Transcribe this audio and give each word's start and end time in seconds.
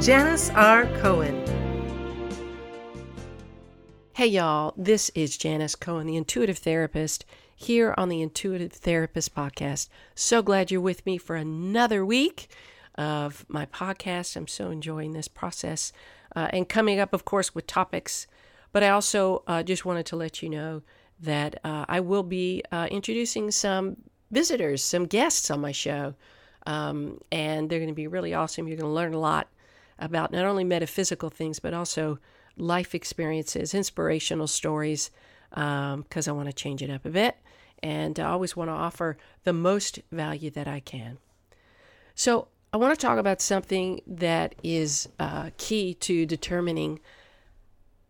Janis 0.00 0.48
R. 0.50 0.86
Cohen. 1.00 1.44
Hey, 4.12 4.28
y'all, 4.28 4.72
this 4.76 5.10
is 5.12 5.36
Janis 5.36 5.74
Cohen, 5.74 6.06
the 6.06 6.16
intuitive 6.16 6.58
therapist, 6.58 7.24
here 7.56 7.96
on 7.98 8.08
the 8.08 8.22
Intuitive 8.22 8.72
Therapist 8.72 9.34
Podcast. 9.34 9.88
So 10.14 10.40
glad 10.40 10.70
you're 10.70 10.80
with 10.80 11.04
me 11.04 11.18
for 11.18 11.34
another 11.34 12.06
week 12.06 12.46
of 12.94 13.44
my 13.48 13.66
podcast. 13.66 14.36
I'm 14.36 14.46
so 14.46 14.70
enjoying 14.70 15.14
this 15.14 15.26
process 15.26 15.92
uh, 16.36 16.46
and 16.52 16.68
coming 16.68 17.00
up, 17.00 17.12
of 17.12 17.24
course, 17.24 17.52
with 17.52 17.66
topics. 17.66 18.28
But 18.72 18.84
I 18.84 18.90
also 18.90 19.42
uh, 19.48 19.64
just 19.64 19.84
wanted 19.84 20.06
to 20.06 20.16
let 20.16 20.44
you 20.44 20.48
know 20.48 20.82
that 21.18 21.58
uh, 21.64 21.86
I 21.88 21.98
will 21.98 22.22
be 22.22 22.62
uh, 22.70 22.86
introducing 22.88 23.50
some 23.50 23.96
visitors, 24.30 24.80
some 24.80 25.06
guests 25.06 25.50
on 25.50 25.60
my 25.60 25.72
show. 25.72 26.14
Um, 26.68 27.20
and 27.32 27.68
they're 27.68 27.80
going 27.80 27.88
to 27.88 27.94
be 27.94 28.06
really 28.06 28.32
awesome. 28.32 28.68
You're 28.68 28.76
going 28.76 28.90
to 28.90 28.94
learn 28.94 29.12
a 29.12 29.18
lot 29.18 29.48
about 29.98 30.32
not 30.32 30.44
only 30.44 30.64
metaphysical 30.64 31.30
things, 31.30 31.58
but 31.58 31.74
also 31.74 32.18
life 32.56 32.94
experiences, 32.94 33.74
inspirational 33.74 34.46
stories, 34.46 35.10
because 35.50 36.28
um, 36.28 36.28
I 36.28 36.32
want 36.32 36.48
to 36.48 36.52
change 36.52 36.82
it 36.82 36.90
up 36.90 37.04
a 37.04 37.10
bit. 37.10 37.36
And 37.82 38.18
I 38.18 38.24
always 38.24 38.56
want 38.56 38.68
to 38.68 38.74
offer 38.74 39.16
the 39.44 39.52
most 39.52 40.00
value 40.10 40.50
that 40.50 40.66
I 40.66 40.80
can. 40.80 41.18
So, 42.14 42.48
I 42.70 42.76
want 42.76 42.98
to 42.98 43.06
talk 43.06 43.18
about 43.18 43.40
something 43.40 44.02
that 44.06 44.54
is 44.62 45.08
uh, 45.18 45.50
key 45.56 45.94
to 45.94 46.26
determining 46.26 47.00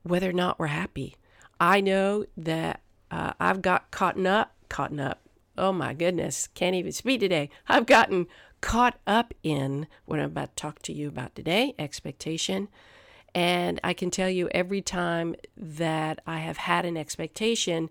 whether 0.03 0.29
or 0.29 0.33
not 0.33 0.59
we're 0.59 0.67
happy. 0.67 1.15
I 1.61 1.81
know 1.81 2.25
that 2.37 2.81
uh, 3.11 3.35
I've 3.39 3.63
got 3.63 3.93
caught 3.93 4.19
up, 4.27 4.55
caught 4.69 4.99
up. 4.99 5.21
Oh 5.57 5.73
my 5.73 5.95
goodness, 5.95 6.49
can't 6.55 6.75
even 6.75 6.91
speak 6.91 7.21
today. 7.21 7.51
I've 7.69 7.87
gotten 7.87 8.27
caught 8.61 8.99
up 9.07 9.35
in 9.43 9.87
what 10.05 10.19
I'm 10.19 10.27
about 10.27 10.57
to 10.57 10.63
talk 10.63 10.83
to 10.83 10.93
you 10.93 11.09
about 11.09 11.35
today 11.35 11.75
expectation. 11.79 12.69
And 13.35 13.81
I 13.85 13.93
can 13.93 14.11
tell 14.11 14.31
you 14.31 14.49
every 14.53 14.81
time 14.81 15.35
that 15.57 16.21
I 16.27 16.39
have 16.39 16.57
had 16.57 16.85
an 16.85 16.97
expectation, 16.97 17.91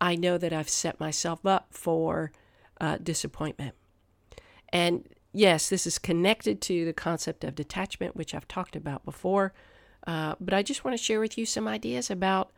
I 0.00 0.14
know 0.14 0.38
that 0.38 0.52
I've 0.52 0.68
set 0.68 1.00
myself 1.00 1.44
up 1.44 1.68
for 1.70 2.32
uh, 2.80 2.98
disappointment. 3.02 3.74
And 4.70 5.08
yes, 5.32 5.68
this 5.68 5.86
is 5.86 5.98
connected 5.98 6.60
to 6.62 6.84
the 6.84 6.92
concept 6.92 7.44
of 7.44 7.54
detachment, 7.54 8.16
which 8.16 8.34
I've 8.34 8.48
talked 8.48 8.76
about 8.76 9.04
before. 9.04 9.52
Uh, 10.06 10.34
but 10.40 10.54
I 10.54 10.62
just 10.62 10.84
want 10.84 10.96
to 10.96 11.02
share 11.02 11.20
with 11.20 11.36
you 11.36 11.44
some 11.46 11.66
ideas 11.66 12.10
about 12.10 12.52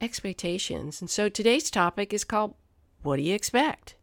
expectations. 0.00 1.00
And 1.00 1.08
so 1.08 1.28
today's 1.28 1.70
topic 1.70 2.12
is 2.12 2.24
called 2.24 2.54
What 3.02 3.16
Do 3.16 3.22
You 3.22 3.34
Expect? 3.34 3.94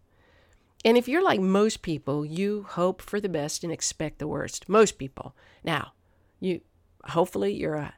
And 0.86 0.98
if 0.98 1.08
you're 1.08 1.24
like 1.24 1.40
most 1.40 1.82
people, 1.82 2.26
you 2.26 2.66
hope 2.70 3.02
for 3.02 3.20
the 3.20 3.30
best 3.30 3.64
and 3.64 3.74
expect 3.74 4.20
the 4.20 4.28
worst. 4.28 4.70
Most 4.70 4.98
people. 4.98 5.36
Now, 5.64 5.94
you 6.40 6.62
hopefully 7.04 7.54
you're 7.54 7.92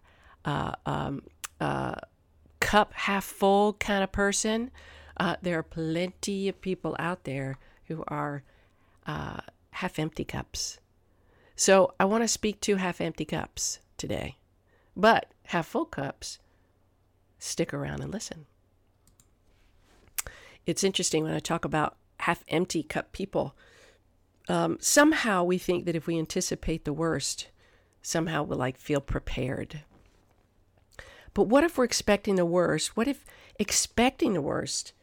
a, 0.46 0.76
um, 0.86 1.22
cup 2.60 2.94
half 2.94 3.24
full 3.24 3.74
kind 3.74 4.04
of 4.04 4.12
person. 4.12 4.72
Uh, 5.18 5.36
there 5.42 5.58
are 5.58 5.64
plenty 5.64 6.48
of 6.48 6.62
people 6.62 6.96
out 7.00 7.24
there 7.24 7.58
who 7.86 8.04
are 8.08 8.44
uh, 9.06 9.40
half 9.72 10.00
empty 10.00 10.24
cups. 10.24 10.80
So 11.56 11.94
I 12.00 12.06
want 12.06 12.24
to 12.24 12.28
speak 12.28 12.62
to 12.62 12.78
half 12.78 13.02
empty 13.02 13.26
cups 13.26 13.80
today. 13.98 14.38
But 14.96 15.32
half 15.48 15.68
full 15.68 15.86
cups, 15.86 16.40
stick 17.38 17.74
around 17.74 18.02
and 18.02 18.14
listen. 18.14 18.46
It's 20.66 20.84
interesting 20.84 21.24
when 21.24 21.34
I 21.34 21.40
talk 21.40 21.66
about 21.66 21.98
half 22.30 22.44
empty 22.48 22.84
cup 22.84 23.12
people. 23.12 23.56
Um, 24.48 24.78
somehow 24.80 25.44
we 25.44 25.58
think 25.58 25.86
that 25.86 25.96
if 25.96 26.06
we 26.06 26.20
anticipate 26.20 26.86
the 26.86 26.94
worst, 26.94 27.48
somehow 28.04 28.44
we'll 28.44 28.60
like 28.60 28.78
feel 28.78 29.02
prepared. 29.02 29.82
But 31.34 31.44
what 31.44 31.64
if 31.64 31.78
we're 31.78 31.86
expecting 31.86 32.36
the 32.36 32.46
worst? 32.46 32.96
What 32.96 33.08
if 33.08 33.26
expecting 33.58 34.34
the 34.34 34.42
worst 34.42 34.94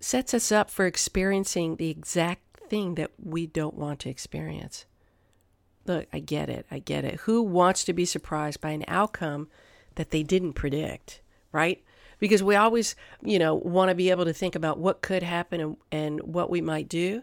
sets 0.00 0.34
us 0.34 0.50
up 0.50 0.68
for 0.68 0.86
experiencing 0.86 1.76
the 1.76 1.90
exact 1.90 2.42
thing 2.68 2.96
that 2.96 3.12
we 3.22 3.46
don't 3.46 3.74
want 3.74 4.00
to 4.00 4.10
experience? 4.10 4.84
Look, 5.86 6.08
I 6.12 6.18
get 6.18 6.48
it. 6.48 6.66
I 6.72 6.80
get 6.80 7.04
it. 7.04 7.20
Who 7.20 7.40
wants 7.40 7.84
to 7.84 7.92
be 7.92 8.04
surprised 8.04 8.60
by 8.60 8.70
an 8.70 8.84
outcome 8.88 9.48
that 9.94 10.10
they 10.10 10.24
didn't 10.24 10.54
predict, 10.54 11.20
right? 11.52 11.84
Because 12.18 12.42
we 12.42 12.56
always, 12.56 12.96
you 13.22 13.38
know, 13.38 13.54
want 13.54 13.90
to 13.90 13.94
be 13.94 14.10
able 14.10 14.24
to 14.24 14.32
think 14.32 14.54
about 14.54 14.78
what 14.78 15.02
could 15.02 15.22
happen 15.22 15.60
and, 15.60 15.76
and 15.92 16.20
what 16.22 16.50
we 16.50 16.60
might 16.60 16.88
do. 16.88 17.22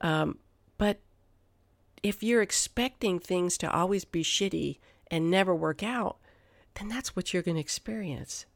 Um, 0.00 0.38
but 0.78 1.00
if 2.02 2.22
you're 2.22 2.42
expecting 2.42 3.18
things 3.18 3.58
to 3.58 3.70
always 3.70 4.04
be 4.04 4.22
shitty 4.22 4.78
and 5.10 5.30
never 5.30 5.54
work 5.54 5.82
out, 5.82 6.18
then 6.74 6.88
that's 6.88 7.14
what 7.14 7.32
you're 7.32 7.42
going 7.42 7.56
to 7.56 7.60
experience. 7.60 8.46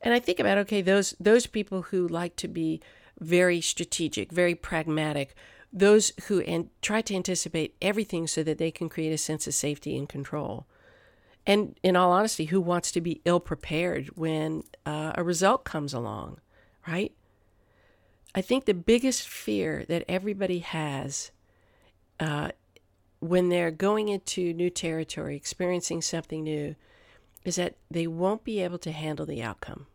And 0.00 0.12
I 0.12 0.18
think 0.18 0.40
about 0.40 0.58
okay, 0.58 0.82
those 0.82 1.14
those 1.20 1.46
people 1.46 1.82
who 1.82 2.08
like 2.08 2.34
to 2.36 2.48
be 2.48 2.80
very 3.20 3.60
strategic, 3.60 4.32
very 4.32 4.54
pragmatic, 4.54 5.34
those 5.72 6.12
who 6.24 6.40
and 6.40 6.70
try 6.82 7.00
to 7.02 7.14
anticipate 7.14 7.76
everything 7.80 8.26
so 8.26 8.42
that 8.42 8.58
they 8.58 8.70
can 8.70 8.88
create 8.88 9.12
a 9.12 9.18
sense 9.18 9.46
of 9.46 9.54
safety 9.54 9.96
and 9.96 10.08
control. 10.08 10.66
And 11.46 11.78
in 11.82 11.96
all 11.96 12.12
honesty, 12.12 12.46
who 12.46 12.60
wants 12.60 12.92
to 12.92 13.00
be 13.00 13.20
ill 13.24 13.40
prepared 13.40 14.08
when 14.16 14.62
uh, 14.86 15.12
a 15.16 15.24
result 15.24 15.64
comes 15.64 15.92
along, 15.92 16.40
right? 16.86 17.12
I 18.34 18.40
think 18.40 18.64
the 18.64 18.74
biggest 18.74 19.28
fear 19.28 19.84
that 19.88 20.04
everybody 20.08 20.60
has 20.60 21.32
uh, 22.20 22.52
when 23.22 23.48
they're 23.50 23.70
going 23.70 24.08
into 24.08 24.52
new 24.52 24.68
territory, 24.70 25.36
experiencing 25.36 26.02
something 26.02 26.42
new, 26.42 26.74
is 27.44 27.56
that 27.56 27.76
they 27.90 28.06
won't 28.06 28.44
be 28.44 28.60
able 28.60 28.78
to 28.78 28.90
handle 28.90 29.26
the 29.26 29.42
outcome. 29.42 29.86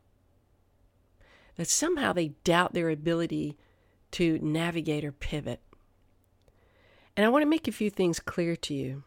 That 1.56 1.68
somehow 1.68 2.14
they 2.14 2.30
doubt 2.44 2.74
their 2.74 2.90
ability 2.90 3.58
to 4.12 4.40
navigate 4.42 5.04
or 5.04 5.12
pivot. 5.12 5.62
And 7.18 7.26
I 7.26 7.30
want 7.30 7.42
to 7.42 7.50
make 7.50 7.68
a 7.68 7.72
few 7.74 7.90
things 7.90 8.20
clear 8.20 8.56
to 8.56 8.74
you. 8.74 9.04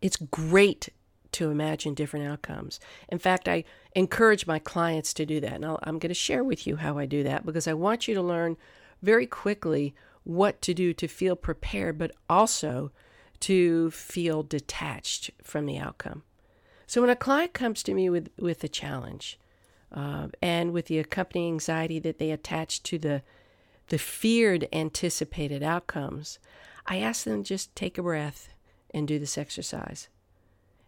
It's 0.00 0.16
great 0.16 0.90
to 1.34 1.50
imagine 1.50 1.94
different 1.94 2.26
outcomes. 2.26 2.80
In 3.08 3.18
fact, 3.18 3.48
I 3.48 3.64
encourage 3.94 4.46
my 4.46 4.58
clients 4.58 5.12
to 5.14 5.26
do 5.26 5.40
that. 5.40 5.54
And 5.54 5.64
i 5.64 5.76
am 5.86 5.98
going 5.98 6.10
to 6.10 6.14
share 6.14 6.44
with 6.44 6.66
you 6.66 6.76
how 6.76 6.96
I 6.98 7.06
do 7.06 7.22
that 7.24 7.44
because 7.44 7.68
I 7.68 7.74
want 7.74 8.08
you 8.08 8.14
to 8.14 8.22
learn 8.22 8.56
very 9.02 9.26
quickly 9.26 9.94
what 10.22 10.62
to 10.62 10.72
do 10.72 10.92
to 10.94 11.08
feel 11.08 11.36
prepared, 11.36 11.98
but 11.98 12.12
also 12.28 12.90
to 13.40 13.90
feel 13.90 14.42
detached 14.42 15.30
from 15.42 15.66
the 15.66 15.76
outcome. 15.76 16.22
So 16.86 17.00
when 17.00 17.10
a 17.10 17.16
client 17.16 17.52
comes 17.52 17.82
to 17.82 17.94
me 17.94 18.08
with, 18.08 18.30
with 18.38 18.62
a 18.64 18.68
challenge 18.68 19.38
uh, 19.92 20.28
and 20.40 20.72
with 20.72 20.86
the 20.86 20.98
accompanying 20.98 21.54
anxiety 21.54 21.98
that 21.98 22.18
they 22.18 22.30
attach 22.30 22.82
to 22.84 22.98
the, 22.98 23.22
the 23.88 23.98
feared 23.98 24.68
anticipated 24.72 25.62
outcomes, 25.62 26.38
I 26.86 26.98
ask 26.98 27.24
them 27.24 27.42
just 27.42 27.74
take 27.74 27.98
a 27.98 28.02
breath 28.02 28.50
and 28.92 29.08
do 29.08 29.18
this 29.18 29.36
exercise. 29.36 30.08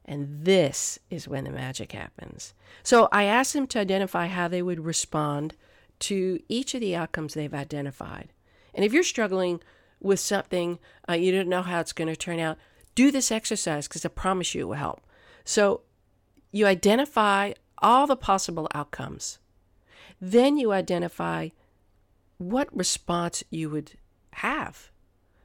And 0.06 0.44
this 0.44 0.98
is 1.10 1.26
when 1.26 1.44
the 1.44 1.50
magic 1.50 1.92
happens. 1.92 2.54
So 2.82 3.08
I 3.10 3.24
asked 3.24 3.52
them 3.52 3.66
to 3.68 3.80
identify 3.80 4.28
how 4.28 4.46
they 4.46 4.62
would 4.62 4.84
respond 4.84 5.56
to 5.98 6.40
each 6.48 6.74
of 6.74 6.80
the 6.80 6.94
outcomes 6.94 7.34
they've 7.34 7.52
identified. 7.52 8.32
And 8.72 8.84
if 8.84 8.92
you're 8.92 9.02
struggling 9.02 9.60
with 10.00 10.20
something, 10.20 10.78
uh, 11.08 11.14
you 11.14 11.32
don't 11.32 11.48
know 11.48 11.62
how 11.62 11.80
it's 11.80 11.92
going 11.92 12.08
to 12.08 12.16
turn 12.16 12.38
out, 12.38 12.56
do 12.94 13.10
this 13.10 13.32
exercise 13.32 13.88
because 13.88 14.04
I 14.04 14.08
promise 14.08 14.54
you 14.54 14.62
it 14.62 14.64
will 14.64 14.74
help. 14.74 15.02
So 15.44 15.82
you 16.52 16.66
identify 16.66 17.52
all 17.78 18.06
the 18.06 18.16
possible 18.16 18.68
outcomes. 18.74 19.38
Then 20.20 20.56
you 20.56 20.72
identify 20.72 21.48
what 22.38 22.74
response 22.76 23.42
you 23.50 23.70
would 23.70 23.92
have. 24.32 24.90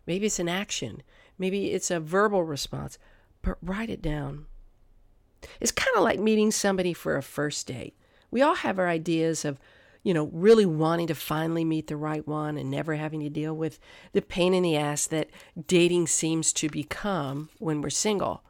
Maybe 0.06 0.26
it's 0.26 0.40
an 0.40 0.50
action, 0.50 1.04
maybe 1.38 1.72
it's 1.72 1.92
a 1.92 2.00
verbal 2.00 2.44
response, 2.44 2.98
but 3.42 3.58
write 3.62 3.90
it 3.90 4.02
down. 4.02 4.46
It's 5.60 5.72
kind 5.72 5.96
of 5.96 6.04
like 6.04 6.20
meeting 6.20 6.52
somebody 6.52 6.94
for 6.94 7.18
a 7.18 7.24
first 7.24 7.68
date. 7.68 7.96
We 8.30 8.42
all 8.42 8.56
have 8.56 8.80
our 8.80 8.88
ideas 8.88 9.44
of, 9.46 9.60
you 10.04 10.14
know, 10.14 10.30
really 10.32 10.66
wanting 10.66 11.08
to 11.08 11.16
finally 11.16 11.66
meet 11.66 11.88
the 11.88 11.98
right 11.98 12.28
one 12.28 12.58
and 12.58 12.72
never 12.72 12.96
having 12.96 13.20
to 13.22 13.30
deal 13.30 13.56
with 13.56 13.80
the 14.14 14.22
pain 14.22 14.54
in 14.54 14.64
the 14.64 14.78
ass 14.78 15.08
that 15.08 15.30
dating 15.68 16.08
seems 16.08 16.54
to 16.54 16.70
become 16.70 17.50
when 17.60 17.82
we're 17.82 17.90
single. 17.90 18.44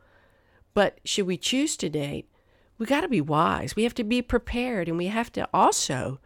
But 0.73 0.99
should 1.03 1.27
we 1.27 1.37
choose 1.37 1.75
to 1.77 1.89
date, 1.89 2.29
we 2.77 2.85
got 2.85 3.01
to 3.01 3.07
be 3.07 3.21
wise. 3.21 3.75
We 3.75 3.83
have 3.83 3.95
to 3.95 4.03
be 4.03 4.21
prepared 4.21 4.87
and 4.87 4.97
we 4.97 5.07
have 5.07 5.31
to 5.33 5.47
also 5.53 6.19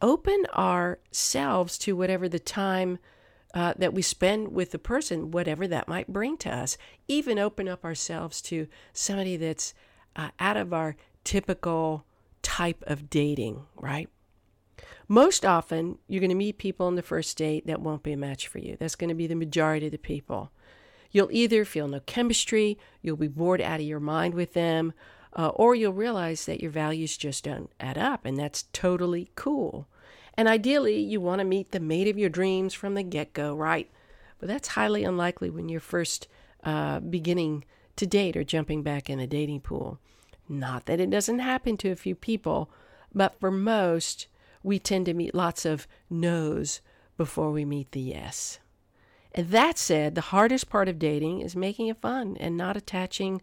open 0.00 0.44
ourselves 0.54 1.78
to 1.78 1.96
whatever 1.96 2.28
the 2.28 2.38
time 2.38 2.98
uh, 3.54 3.72
that 3.78 3.94
we 3.94 4.02
spend 4.02 4.52
with 4.52 4.72
the 4.72 4.78
person, 4.78 5.30
whatever 5.30 5.66
that 5.68 5.88
might 5.88 6.12
bring 6.12 6.36
to 6.36 6.52
us. 6.52 6.76
Even 7.08 7.38
open 7.38 7.68
up 7.68 7.84
ourselves 7.84 8.42
to 8.42 8.66
somebody 8.92 9.36
that's 9.36 9.72
uh, 10.16 10.30
out 10.40 10.56
of 10.56 10.72
our 10.72 10.96
typical 11.22 12.04
type 12.42 12.82
of 12.86 13.08
dating, 13.08 13.64
right? 13.76 14.08
Most 15.06 15.46
often, 15.46 15.98
you're 16.08 16.20
going 16.20 16.30
to 16.30 16.34
meet 16.34 16.58
people 16.58 16.86
on 16.86 16.96
the 16.96 17.02
first 17.02 17.36
date 17.36 17.66
that 17.66 17.80
won't 17.80 18.02
be 18.02 18.12
a 18.12 18.16
match 18.16 18.48
for 18.48 18.58
you. 18.58 18.76
That's 18.78 18.96
going 18.96 19.08
to 19.08 19.14
be 19.14 19.26
the 19.26 19.34
majority 19.34 19.86
of 19.86 19.92
the 19.92 19.98
people. 19.98 20.50
You'll 21.10 21.30
either 21.30 21.64
feel 21.64 21.86
no 21.86 22.00
chemistry, 22.00 22.76
you'll 23.00 23.16
be 23.16 23.28
bored 23.28 23.60
out 23.60 23.80
of 23.80 23.86
your 23.86 24.00
mind 24.00 24.34
with 24.34 24.54
them, 24.54 24.92
uh, 25.36 25.48
or 25.48 25.74
you'll 25.74 25.92
realize 25.92 26.46
that 26.46 26.60
your 26.60 26.72
values 26.72 27.16
just 27.16 27.44
don't 27.44 27.70
add 27.78 27.96
up, 27.96 28.24
and 28.24 28.36
that's 28.36 28.64
totally 28.72 29.30
cool. 29.36 29.86
And 30.36 30.48
ideally, 30.48 30.98
you 30.98 31.20
want 31.20 31.38
to 31.38 31.44
meet 31.44 31.70
the 31.70 31.80
mate 31.80 32.08
of 32.08 32.18
your 32.18 32.28
dreams 32.28 32.74
from 32.74 32.94
the 32.94 33.02
get 33.02 33.32
go, 33.32 33.54
right? 33.54 33.90
But 34.38 34.48
that's 34.48 34.68
highly 34.68 35.04
unlikely 35.04 35.50
when 35.50 35.68
you're 35.68 35.80
first 35.80 36.28
uh, 36.64 37.00
beginning 37.00 37.64
to 37.96 38.06
date 38.06 38.36
or 38.36 38.44
jumping 38.44 38.82
back 38.82 39.08
in 39.08 39.18
the 39.18 39.26
dating 39.26 39.60
pool. 39.60 39.98
Not 40.48 40.86
that 40.86 41.00
it 41.00 41.10
doesn't 41.10 41.38
happen 41.38 41.76
to 41.78 41.90
a 41.90 41.96
few 41.96 42.14
people, 42.14 42.70
but 43.14 43.38
for 43.38 43.50
most, 43.50 44.26
we 44.62 44.78
tend 44.78 45.06
to 45.06 45.14
meet 45.14 45.34
lots 45.34 45.64
of 45.64 45.86
no's 46.10 46.80
before 47.16 47.52
we 47.52 47.64
meet 47.64 47.92
the 47.92 48.00
yes. 48.00 48.58
And 49.34 49.48
that 49.50 49.78
said, 49.78 50.14
the 50.14 50.20
hardest 50.20 50.68
part 50.68 50.88
of 50.88 50.98
dating 50.98 51.40
is 51.40 51.56
making 51.56 51.88
it 51.88 52.00
fun 52.00 52.36
and 52.38 52.56
not 52.56 52.76
attaching 52.76 53.42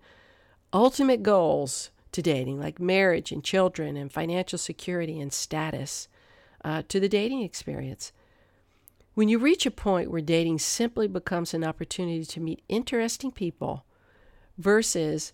ultimate 0.73 1.23
goals 1.23 1.89
to 2.11 2.21
dating, 2.21 2.59
like 2.59 2.79
marriage 2.79 3.31
and 3.31 3.43
children 3.43 3.97
and 3.97 4.11
financial 4.11 4.57
security 4.57 5.19
and 5.19 5.31
status, 5.31 6.07
uh, 6.63 6.83
to 6.87 6.99
the 6.99 7.09
dating 7.09 7.41
experience. 7.41 8.11
When 9.13 9.27
you 9.27 9.39
reach 9.39 9.65
a 9.65 9.71
point 9.71 10.09
where 10.09 10.21
dating 10.21 10.59
simply 10.59 11.07
becomes 11.07 11.53
an 11.53 11.63
opportunity 11.63 12.23
to 12.25 12.39
meet 12.39 12.63
interesting 12.69 13.31
people 13.31 13.85
versus 14.57 15.33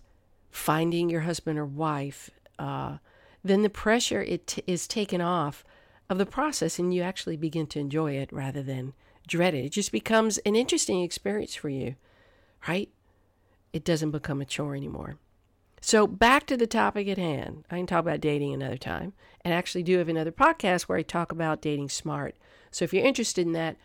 finding 0.50 1.08
your 1.08 1.20
husband 1.20 1.58
or 1.58 1.66
wife, 1.66 2.30
uh, 2.58 2.98
then 3.44 3.62
the 3.62 3.70
pressure 3.70 4.22
it 4.22 4.46
t- 4.48 4.62
is 4.66 4.88
taken 4.88 5.20
off 5.20 5.64
of 6.10 6.18
the 6.18 6.26
process 6.26 6.78
and 6.78 6.92
you 6.92 7.02
actually 7.02 7.36
begin 7.36 7.66
to 7.68 7.78
enjoy 7.78 8.12
it 8.12 8.32
rather 8.32 8.62
than 8.62 8.94
dread 9.26 9.54
it. 9.54 9.66
It 9.66 9.72
just 9.72 9.92
becomes 9.92 10.38
an 10.38 10.56
interesting 10.56 11.02
experience 11.02 11.54
for 11.54 11.68
you, 11.68 11.94
right? 12.66 12.88
It 13.72 13.84
doesn't 13.84 14.10
become 14.10 14.40
a 14.40 14.44
chore 14.44 14.74
anymore. 14.74 15.18
So 15.80 16.06
back 16.06 16.46
to 16.46 16.56
the 16.56 16.66
topic 16.66 17.08
at 17.08 17.18
hand. 17.18 17.64
I 17.70 17.76
can 17.76 17.86
talk 17.86 18.00
about 18.00 18.20
dating 18.20 18.52
another 18.52 18.76
time, 18.76 19.12
and 19.42 19.54
actually 19.54 19.82
do 19.82 19.98
have 19.98 20.08
another 20.08 20.32
podcast 20.32 20.82
where 20.82 20.98
I 20.98 21.02
talk 21.02 21.32
about 21.32 21.62
dating 21.62 21.88
smart. 21.88 22.36
So 22.70 22.84
if 22.84 22.92
you're 22.92 23.04
interested 23.04 23.46
in 23.46 23.52
that, 23.52 23.76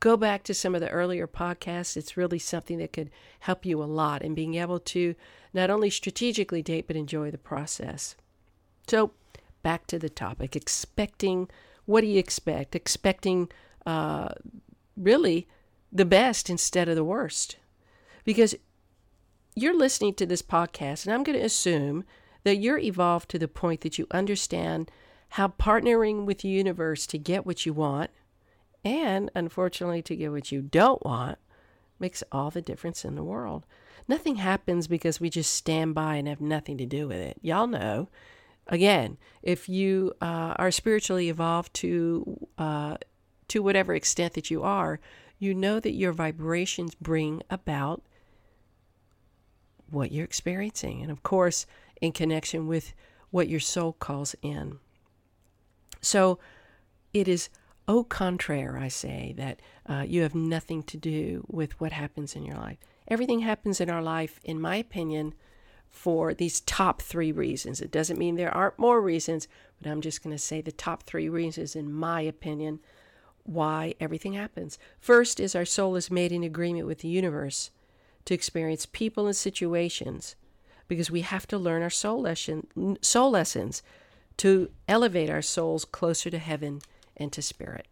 go 0.00 0.16
back 0.16 0.42
to 0.44 0.54
some 0.54 0.74
of 0.74 0.80
the 0.80 0.90
earlier 0.90 1.26
podcasts. 1.26 1.96
It's 1.96 2.16
really 2.16 2.38
something 2.38 2.78
that 2.78 2.92
could 2.92 3.10
help 3.40 3.64
you 3.64 3.82
a 3.82 3.84
lot 3.84 4.22
in 4.22 4.34
being 4.34 4.54
able 4.54 4.80
to 4.80 5.14
not 5.54 5.70
only 5.70 5.90
strategically 5.90 6.62
date 6.62 6.86
but 6.86 6.96
enjoy 6.96 7.30
the 7.30 7.38
process. 7.38 8.16
So 8.88 9.12
back 9.62 9.86
to 9.88 9.98
the 9.98 10.10
topic, 10.10 10.56
expecting 10.56 11.48
what 11.84 12.00
do 12.00 12.06
you 12.06 12.18
expect? 12.18 12.74
Expecting 12.74 13.48
uh, 13.86 14.28
really 14.96 15.48
the 15.92 16.04
best 16.04 16.48
instead 16.48 16.88
of 16.88 16.96
the 16.96 17.04
worst. 17.04 17.56
Because 18.24 18.54
you're 19.54 19.76
listening 19.76 20.14
to 20.14 20.26
this 20.26 20.42
podcast, 20.42 21.04
and 21.04 21.14
I'm 21.14 21.22
going 21.22 21.38
to 21.38 21.44
assume 21.44 22.04
that 22.44 22.56
you're 22.56 22.78
evolved 22.78 23.28
to 23.30 23.38
the 23.38 23.48
point 23.48 23.82
that 23.82 23.98
you 23.98 24.06
understand 24.10 24.90
how 25.30 25.48
partnering 25.48 26.24
with 26.24 26.38
the 26.38 26.48
universe 26.48 27.06
to 27.08 27.18
get 27.18 27.46
what 27.46 27.64
you 27.64 27.72
want, 27.72 28.10
and 28.84 29.30
unfortunately 29.34 30.02
to 30.02 30.16
get 30.16 30.32
what 30.32 30.52
you 30.52 30.62
don't 30.62 31.04
want, 31.04 31.38
makes 31.98 32.22
all 32.32 32.50
the 32.50 32.62
difference 32.62 33.04
in 33.04 33.14
the 33.14 33.24
world. 33.24 33.64
Nothing 34.08 34.36
happens 34.36 34.88
because 34.88 35.20
we 35.20 35.30
just 35.30 35.54
stand 35.54 35.94
by 35.94 36.16
and 36.16 36.26
have 36.26 36.40
nothing 36.40 36.76
to 36.78 36.86
do 36.86 37.06
with 37.06 37.18
it. 37.18 37.38
Y'all 37.40 37.66
know. 37.66 38.08
Again, 38.66 39.18
if 39.42 39.68
you 39.68 40.12
uh, 40.20 40.54
are 40.56 40.70
spiritually 40.70 41.28
evolved 41.28 41.74
to 41.74 42.48
uh, 42.58 42.96
to 43.48 43.62
whatever 43.62 43.94
extent 43.94 44.34
that 44.34 44.50
you 44.50 44.62
are, 44.62 44.98
you 45.38 45.54
know 45.54 45.78
that 45.80 45.92
your 45.92 46.12
vibrations 46.12 46.94
bring 46.94 47.42
about 47.50 48.02
what 49.92 50.12
you're 50.12 50.24
experiencing. 50.24 51.02
And 51.02 51.10
of 51.10 51.22
course, 51.22 51.66
in 52.00 52.12
connection 52.12 52.66
with 52.66 52.94
what 53.30 53.48
your 53.48 53.60
soul 53.60 53.92
calls 53.92 54.34
in. 54.42 54.78
So 56.00 56.38
it 57.12 57.28
is 57.28 57.48
au 57.88 58.04
contraire, 58.04 58.78
I 58.78 58.88
say, 58.88 59.34
that 59.36 59.60
uh, 59.86 60.04
you 60.06 60.22
have 60.22 60.34
nothing 60.34 60.82
to 60.84 60.96
do 60.96 61.44
with 61.48 61.80
what 61.80 61.92
happens 61.92 62.36
in 62.36 62.44
your 62.44 62.56
life. 62.56 62.78
Everything 63.08 63.40
happens 63.40 63.80
in 63.80 63.90
our 63.90 64.02
life, 64.02 64.40
in 64.44 64.60
my 64.60 64.76
opinion, 64.76 65.34
for 65.88 66.32
these 66.32 66.60
top 66.60 67.02
three 67.02 67.32
reasons. 67.32 67.80
It 67.80 67.90
doesn't 67.90 68.18
mean 68.18 68.36
there 68.36 68.54
aren't 68.54 68.78
more 68.78 69.00
reasons, 69.00 69.48
but 69.80 69.90
I'm 69.90 70.00
just 70.00 70.22
going 70.22 70.34
to 70.34 70.42
say 70.42 70.60
the 70.60 70.72
top 70.72 71.02
three 71.02 71.28
reasons, 71.28 71.76
in 71.76 71.92
my 71.92 72.22
opinion, 72.22 72.80
why 73.44 73.94
everything 74.00 74.34
happens. 74.34 74.78
First 75.00 75.40
is 75.40 75.54
our 75.54 75.64
soul 75.64 75.96
is 75.96 76.10
made 76.10 76.32
in 76.32 76.44
agreement 76.44 76.86
with 76.86 77.00
the 77.00 77.08
universe 77.08 77.70
to 78.24 78.34
experience 78.34 78.86
people 78.86 79.26
and 79.26 79.36
situations 79.36 80.36
because 80.88 81.10
we 81.10 81.22
have 81.22 81.46
to 81.48 81.58
learn 81.58 81.82
our 81.82 81.90
soul 81.90 82.20
lesson 82.20 82.66
soul 83.00 83.30
lessons 83.30 83.82
to 84.36 84.70
elevate 84.88 85.30
our 85.30 85.42
souls 85.42 85.84
closer 85.84 86.30
to 86.30 86.38
heaven 86.38 86.80
and 87.16 87.32
to 87.32 87.42
spirit. 87.42 87.86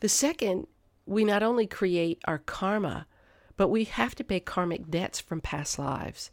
The 0.00 0.08
second, 0.08 0.66
we 1.06 1.24
not 1.24 1.42
only 1.42 1.66
create 1.66 2.20
our 2.24 2.38
karma, 2.38 3.06
but 3.56 3.68
we 3.68 3.84
have 3.84 4.14
to 4.16 4.24
pay 4.24 4.40
karmic 4.40 4.90
debts 4.90 5.20
from 5.20 5.40
past 5.40 5.78
lives. 5.78 6.30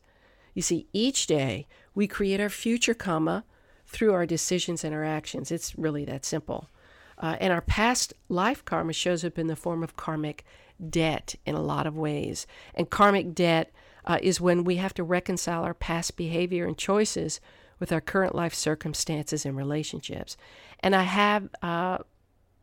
You 0.54 0.62
see, 0.62 0.88
each 0.94 1.28
day 1.28 1.68
we 1.94 2.08
create 2.08 2.40
our 2.40 2.50
future 2.50 2.94
karma 2.94 3.44
through 3.86 4.14
our 4.14 4.26
decisions 4.26 4.84
and 4.84 4.94
our 4.94 5.04
actions. 5.04 5.52
It's 5.52 5.78
really 5.78 6.06
that 6.06 6.26
simple. 6.26 6.70
Uh, 7.18 7.36
and 7.40 7.52
our 7.52 7.62
past 7.62 8.14
life 8.30 8.64
karma 8.64 8.94
shows 8.94 9.26
up 9.26 9.38
in 9.38 9.48
the 9.48 9.56
form 9.56 9.84
of 9.84 9.96
karmic 9.96 10.46
debt 10.90 11.36
in 11.46 11.56
a 11.56 11.62
lot 11.62 11.88
of 11.88 11.98
ways. 11.98 12.48
And 12.74 12.90
karmic 12.90 13.34
debt 13.34 13.72
uh, 14.06 14.20
is 14.22 14.42
when 14.42 14.64
we 14.64 14.78
have 14.78 14.94
to 14.96 15.04
reconcile 15.04 15.64
our 15.64 15.74
past 15.74 16.16
behavior 16.16 16.66
and 16.66 16.78
choices 16.78 17.40
with 17.80 17.92
our 17.92 18.02
current 18.02 18.36
life 18.36 18.54
circumstances 18.54 19.46
and 19.46 19.56
relationships. 19.56 20.38
And 20.82 20.96
I 20.96 21.04
have 21.04 21.50
uh, 21.62 22.00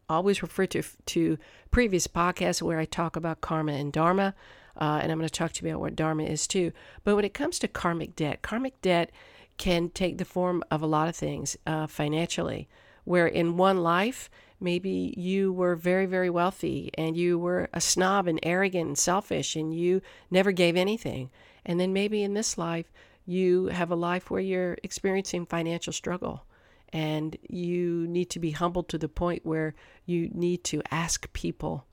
always 0.08 0.42
referred 0.42 0.70
to 0.70 0.82
to 1.06 1.38
previous 1.70 2.06
podcasts 2.06 2.62
where 2.62 2.78
I 2.78 2.84
talk 2.84 3.16
about 3.16 3.40
karma 3.40 3.72
and 3.72 3.92
dharma, 3.92 4.34
uh, 4.80 5.00
and 5.02 5.10
I'm 5.10 5.18
going 5.18 5.28
to 5.28 5.32
talk 5.32 5.52
to 5.52 5.64
you 5.64 5.70
about 5.70 5.80
what 5.80 5.96
dharma 5.96 6.24
is 6.24 6.46
too. 6.46 6.72
But 7.04 7.16
when 7.16 7.24
it 7.24 7.34
comes 7.34 7.58
to 7.60 7.68
karmic 7.68 8.14
debt, 8.16 8.42
karmic 8.42 8.80
debt 8.82 9.10
can 9.56 9.88
take 9.90 10.18
the 10.18 10.24
form 10.24 10.62
of 10.70 10.82
a 10.82 10.86
lot 10.86 11.08
of 11.08 11.16
things 11.16 11.56
uh, 11.66 11.86
financially, 11.86 12.68
where 13.04 13.26
in 13.26 13.56
one 13.56 13.82
life 13.82 14.30
maybe 14.60 15.14
you 15.16 15.52
were 15.52 15.76
very, 15.76 16.06
very 16.06 16.30
wealthy 16.30 16.90
and 16.94 17.16
you 17.16 17.38
were 17.38 17.68
a 17.72 17.80
snob 17.80 18.26
and 18.26 18.40
arrogant 18.42 18.86
and 18.86 18.98
selfish 18.98 19.56
and 19.56 19.74
you 19.74 20.00
never 20.30 20.52
gave 20.52 20.76
anything. 20.76 21.30
And 21.64 21.78
then 21.78 21.92
maybe 21.92 22.22
in 22.22 22.34
this 22.34 22.56
life, 22.56 22.92
you 23.26 23.66
have 23.66 23.90
a 23.90 23.96
life 23.96 24.30
where 24.30 24.40
you're 24.40 24.78
experiencing 24.82 25.46
financial 25.46 25.92
struggle 25.92 26.44
and 26.92 27.36
you 27.48 28.06
need 28.06 28.30
to 28.30 28.38
be 28.38 28.52
humbled 28.52 28.88
to 28.88 28.98
the 28.98 29.08
point 29.08 29.44
where 29.44 29.74
you 30.04 30.30
need 30.32 30.64
to 30.64 30.82
ask 30.90 31.32
people 31.32 31.86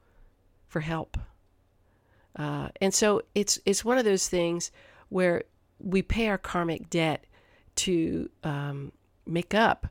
for 0.68 0.82
help. 0.82 1.18
Uh, 2.36 2.70
and 2.82 2.94
so 2.94 3.22
it's 3.36 3.60
it's 3.66 3.86
one 3.86 3.98
of 3.98 4.06
those 4.06 4.28
things 4.28 4.72
where 5.10 5.44
we 5.80 6.02
pay 6.02 6.28
our 6.28 6.38
karmic 6.38 6.90
debt 6.90 7.26
to 7.76 8.30
um, 8.44 8.92
make 9.26 9.54
up 9.54 9.88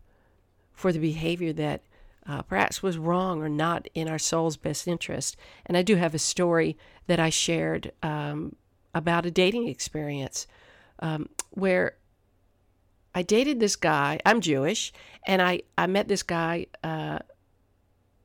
for 0.73 0.93
the 0.93 0.99
behavior 0.99 1.53
that 1.53 1.83
uh, 2.27 2.43
perhaps 2.43 2.83
was 2.83 2.99
wrong 2.99 3.43
or 3.43 3.49
not 3.49 3.89
in 3.95 4.09
our 4.09 4.19
soul's 4.19 4.57
best 4.57 4.87
interest. 4.87 5.37
And 5.67 5.77
I 5.77 5.83
do 5.83 5.97
have 5.97 6.15
a 6.15 6.19
story 6.19 6.77
that 7.07 7.19
I 7.19 7.31
shared 7.31 7.93
um, 8.03 8.57
about 8.95 9.27
a 9.27 9.31
dating 9.31 9.69
experience 9.69 10.47
um, 11.01 11.29
where 11.51 11.97
I 13.15 13.23
dated 13.23 13.61
this 13.61 13.77
guy. 13.77 14.21
I'm 14.25 14.41
Jewish, 14.41 14.93
and 15.27 15.43
I, 15.43 15.63
I 15.77 15.87
met 15.87 16.09
this 16.09 16.23
guy 16.23 16.67
uh, 16.83 17.19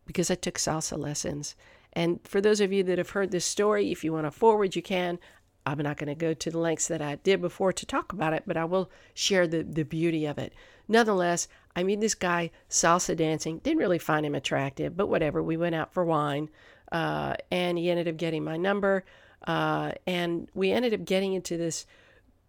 because 0.06 0.32
I 0.32 0.36
took 0.36 0.56
salsa 0.56 0.98
lessons. 0.98 1.56
And 1.94 2.20
for 2.24 2.40
those 2.40 2.62
of 2.62 2.72
you 2.72 2.84
that 2.84 2.98
have 2.98 3.10
heard 3.10 3.32
this 3.32 3.46
story, 3.46 3.92
if 3.92 4.04
you 4.04 4.14
want 4.14 4.26
to 4.26 4.32
forward, 4.32 4.76
you 4.76 4.82
can. 4.82 5.20
I'm 5.66 5.80
not 5.80 5.98
going 5.98 6.08
to 6.08 6.16
go 6.16 6.34
to 6.34 6.52
the 6.52 6.60
lengths 6.60 6.88
that 6.88 7.02
I 7.02 7.16
did 7.16 7.42
before 7.42 7.74
to 7.74 7.86
talk 7.86 8.14
about 8.14 8.32
it, 8.32 8.44
but 8.48 8.56
I 8.56 8.64
will 8.64 8.90
share 9.14 9.48
the, 9.48 9.64
the 9.64 9.84
beauty 9.84 10.26
of 10.26 10.38
it. 10.38 10.54
Nonetheless, 10.88 11.50
I 11.78 11.84
meet 11.84 12.02
this 12.02 12.16
guy 12.16 12.50
salsa 12.72 13.16
dancing. 13.16 13.60
Didn't 13.60 13.78
really 13.78 14.00
find 14.00 14.26
him 14.26 14.34
attractive, 14.34 14.98
but 14.98 15.08
whatever. 15.08 15.44
We 15.44 15.58
went 15.58 15.76
out 15.76 15.94
for 15.94 16.04
wine, 16.04 16.50
uh, 16.92 17.36
and 17.52 17.78
he 17.78 17.92
ended 17.92 18.08
up 18.08 18.18
getting 18.18 18.44
my 18.44 18.58
number. 18.58 19.06
Uh, 19.46 19.92
and 20.08 20.50
we 20.56 20.72
ended 20.72 20.96
up 20.96 21.06
getting 21.06 21.34
into 21.34 21.56
this 21.56 21.86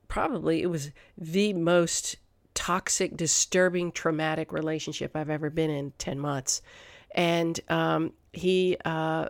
probably 0.08 0.62
it 0.62 0.70
was 0.70 0.90
the 1.18 1.52
most 1.52 2.16
toxic, 2.54 3.16
disturbing, 3.16 3.92
traumatic 3.92 4.50
relationship 4.50 5.14
I've 5.14 5.28
ever 5.28 5.50
been 5.50 5.70
in 5.70 5.92
10 5.98 6.18
months. 6.18 6.62
And 7.10 7.60
um, 7.68 8.14
he, 8.32 8.78
uh, 8.86 9.28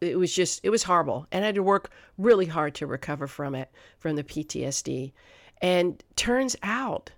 it 0.00 0.16
was 0.16 0.32
just, 0.32 0.60
it 0.62 0.70
was 0.70 0.84
horrible. 0.84 1.26
And 1.32 1.44
I 1.44 1.46
had 1.46 1.56
to 1.56 1.62
work 1.62 1.90
really 2.16 2.46
hard 2.46 2.76
to 2.76 2.86
recover 2.86 3.26
from 3.26 3.56
it, 3.56 3.68
from 3.98 4.14
the 4.14 4.22
PTSD. 4.22 5.12
And 5.60 6.02
turns 6.14 6.54
out 6.62 7.10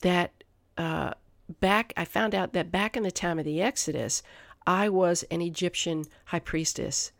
that 0.00 0.32
uh, 0.76 1.12
back, 1.60 1.92
I 1.96 2.04
found 2.04 2.34
out 2.34 2.52
that 2.52 2.70
back 2.70 2.96
in 2.96 3.02
the 3.02 3.10
time 3.10 3.38
of 3.38 3.44
the 3.44 3.60
Exodus, 3.60 4.22
I 4.66 4.88
was 4.88 5.24
an 5.30 5.40
Egyptian 5.40 6.04
high 6.26 6.40
priestess 6.40 7.12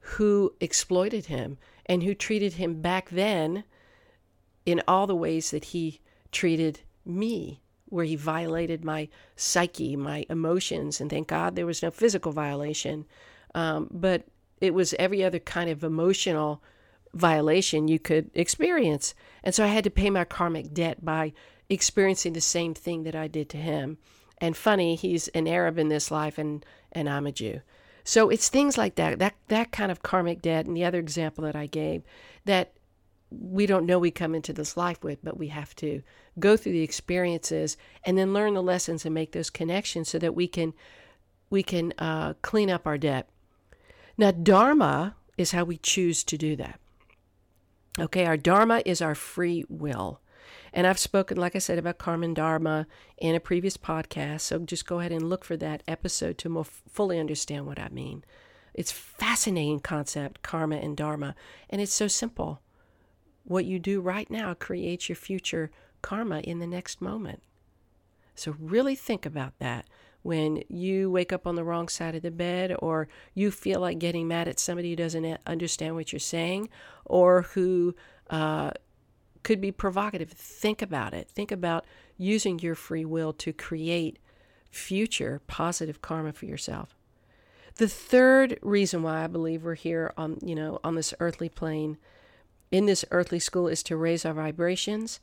who 0.00 0.54
exploited 0.60 1.26
him 1.26 1.58
and 1.86 2.02
who 2.02 2.14
treated 2.14 2.54
him 2.54 2.80
back 2.80 3.10
then 3.10 3.64
in 4.64 4.82
all 4.88 5.06
the 5.06 5.16
ways 5.16 5.50
that 5.50 5.66
he 5.66 6.00
treated 6.32 6.80
me, 7.04 7.62
where 7.86 8.04
he 8.04 8.16
violated 8.16 8.84
my 8.84 9.08
psyche, 9.36 9.96
my 9.96 10.26
emotions. 10.28 11.00
And 11.00 11.10
thank 11.10 11.28
God 11.28 11.56
there 11.56 11.66
was 11.66 11.82
no 11.82 11.90
physical 11.90 12.32
violation. 12.32 13.06
Um, 13.54 13.88
but 13.90 14.24
it 14.60 14.74
was 14.74 14.94
every 14.98 15.24
other 15.24 15.38
kind 15.38 15.70
of 15.70 15.84
emotional 15.84 16.62
violation 17.14 17.88
you 17.88 17.98
could 17.98 18.30
experience. 18.34 19.14
And 19.42 19.54
so 19.54 19.64
I 19.64 19.68
had 19.68 19.84
to 19.84 19.90
pay 19.90 20.10
my 20.10 20.24
karmic 20.24 20.74
debt 20.74 21.04
by 21.04 21.32
experiencing 21.68 22.32
the 22.32 22.40
same 22.40 22.74
thing 22.74 23.04
that 23.04 23.14
I 23.14 23.28
did 23.28 23.48
to 23.50 23.56
him. 23.56 23.98
And 24.38 24.56
funny, 24.56 24.94
he's 24.94 25.28
an 25.28 25.46
Arab 25.48 25.78
in 25.78 25.88
this 25.88 26.10
life 26.10 26.38
and, 26.38 26.64
and 26.92 27.08
I'm 27.08 27.26
a 27.26 27.32
Jew. 27.32 27.60
So 28.04 28.30
it's 28.30 28.48
things 28.48 28.78
like 28.78 28.94
that, 28.94 29.18
that 29.18 29.34
that 29.48 29.70
kind 29.70 29.92
of 29.92 30.02
karmic 30.02 30.40
debt 30.40 30.64
and 30.64 30.74
the 30.74 30.84
other 30.84 30.98
example 30.98 31.44
that 31.44 31.54
I 31.54 31.66
gave 31.66 32.04
that 32.46 32.72
we 33.30 33.66
don't 33.66 33.84
know 33.84 33.98
we 33.98 34.10
come 34.10 34.34
into 34.34 34.54
this 34.54 34.76
life 34.76 35.04
with, 35.04 35.22
but 35.22 35.36
we 35.36 35.48
have 35.48 35.76
to 35.76 36.02
go 36.38 36.56
through 36.56 36.72
the 36.72 36.82
experiences 36.82 37.76
and 38.04 38.16
then 38.16 38.32
learn 38.32 38.54
the 38.54 38.62
lessons 38.62 39.04
and 39.04 39.14
make 39.14 39.32
those 39.32 39.50
connections 39.50 40.08
so 40.08 40.18
that 40.18 40.34
we 40.34 40.48
can 40.48 40.72
we 41.50 41.62
can 41.62 41.92
uh, 41.98 42.34
clean 42.42 42.70
up 42.70 42.86
our 42.86 42.98
debt. 42.98 43.28
Now, 44.16 44.30
dharma 44.30 45.16
is 45.36 45.52
how 45.52 45.64
we 45.64 45.78
choose 45.78 46.24
to 46.24 46.36
do 46.36 46.56
that. 46.56 46.80
Okay, 47.98 48.26
our 48.26 48.36
dharma 48.36 48.82
is 48.84 49.00
our 49.00 49.14
free 49.14 49.64
will. 49.68 50.20
And 50.72 50.86
I've 50.86 50.98
spoken, 50.98 51.36
like 51.36 51.56
I 51.56 51.60
said, 51.60 51.78
about 51.78 51.98
karma 51.98 52.26
and 52.26 52.36
dharma 52.36 52.86
in 53.16 53.34
a 53.34 53.40
previous 53.40 53.76
podcast. 53.76 54.42
So 54.42 54.58
just 54.60 54.86
go 54.86 55.00
ahead 55.00 55.12
and 55.12 55.28
look 55.28 55.44
for 55.44 55.56
that 55.56 55.82
episode 55.88 56.38
to 56.38 56.48
more 56.48 56.64
fully 56.64 57.18
understand 57.18 57.66
what 57.66 57.78
I 57.78 57.88
mean. 57.88 58.24
It's 58.74 58.92
fascinating 58.92 59.80
concept, 59.80 60.42
karma 60.42 60.76
and 60.76 60.96
dharma, 60.96 61.34
and 61.68 61.80
it's 61.80 61.94
so 61.94 62.06
simple. 62.06 62.60
What 63.44 63.64
you 63.64 63.78
do 63.78 64.00
right 64.00 64.30
now 64.30 64.54
creates 64.54 65.08
your 65.08 65.16
future 65.16 65.70
karma 66.02 66.40
in 66.40 66.58
the 66.58 66.66
next 66.66 67.00
moment. 67.00 67.42
So 68.34 68.54
really 68.60 68.94
think 68.94 69.26
about 69.26 69.58
that 69.58 69.86
when 70.22 70.62
you 70.68 71.10
wake 71.10 71.32
up 71.32 71.46
on 71.46 71.54
the 71.54 71.64
wrong 71.64 71.88
side 71.88 72.14
of 72.14 72.22
the 72.22 72.30
bed 72.30 72.74
or 72.80 73.08
you 73.34 73.50
feel 73.50 73.80
like 73.80 73.98
getting 73.98 74.28
mad 74.28 74.48
at 74.48 74.58
somebody 74.58 74.90
who 74.90 74.96
doesn't 74.96 75.40
understand 75.46 75.94
what 75.94 76.12
you're 76.12 76.20
saying 76.20 76.68
or 77.04 77.42
who 77.42 77.94
uh, 78.30 78.70
could 79.48 79.62
be 79.62 79.72
provocative. 79.72 80.30
Think 80.30 80.82
about 80.82 81.14
it. 81.14 81.30
Think 81.30 81.50
about 81.50 81.86
using 82.18 82.58
your 82.58 82.74
free 82.74 83.06
will 83.06 83.32
to 83.32 83.50
create 83.50 84.18
future 84.70 85.40
positive 85.46 86.02
karma 86.02 86.34
for 86.34 86.44
yourself. 86.44 86.94
The 87.76 87.88
third 87.88 88.58
reason 88.60 89.02
why 89.02 89.24
I 89.24 89.26
believe 89.26 89.64
we're 89.64 89.74
here 89.74 90.12
on, 90.18 90.36
you 90.42 90.54
know, 90.54 90.80
on 90.84 90.96
this 90.96 91.14
earthly 91.18 91.48
plane, 91.48 91.96
in 92.70 92.84
this 92.84 93.06
earthly 93.10 93.38
school 93.38 93.68
is 93.68 93.82
to 93.84 93.96
raise 93.96 94.26
our 94.26 94.34
vibrations 94.34 95.18